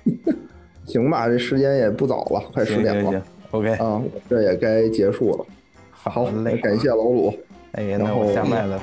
[0.85, 3.23] 行吧，这时间也不早了，快十点了行行行
[3.53, 5.47] ，OK，啊，这也该结束了。
[5.93, 7.33] 好，嘞，感谢老鲁，
[7.73, 8.79] 哎，然那我后下麦了，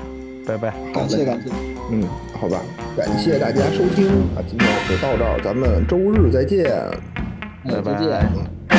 [0.48, 0.74] 拜拜。
[0.94, 1.50] 感谢感谢。
[1.92, 2.02] 嗯，
[2.34, 2.62] 好吧，
[2.96, 6.72] 感谢大家收听啊，今天就到这儿，咱们周日再见。
[7.66, 8.79] 拜见。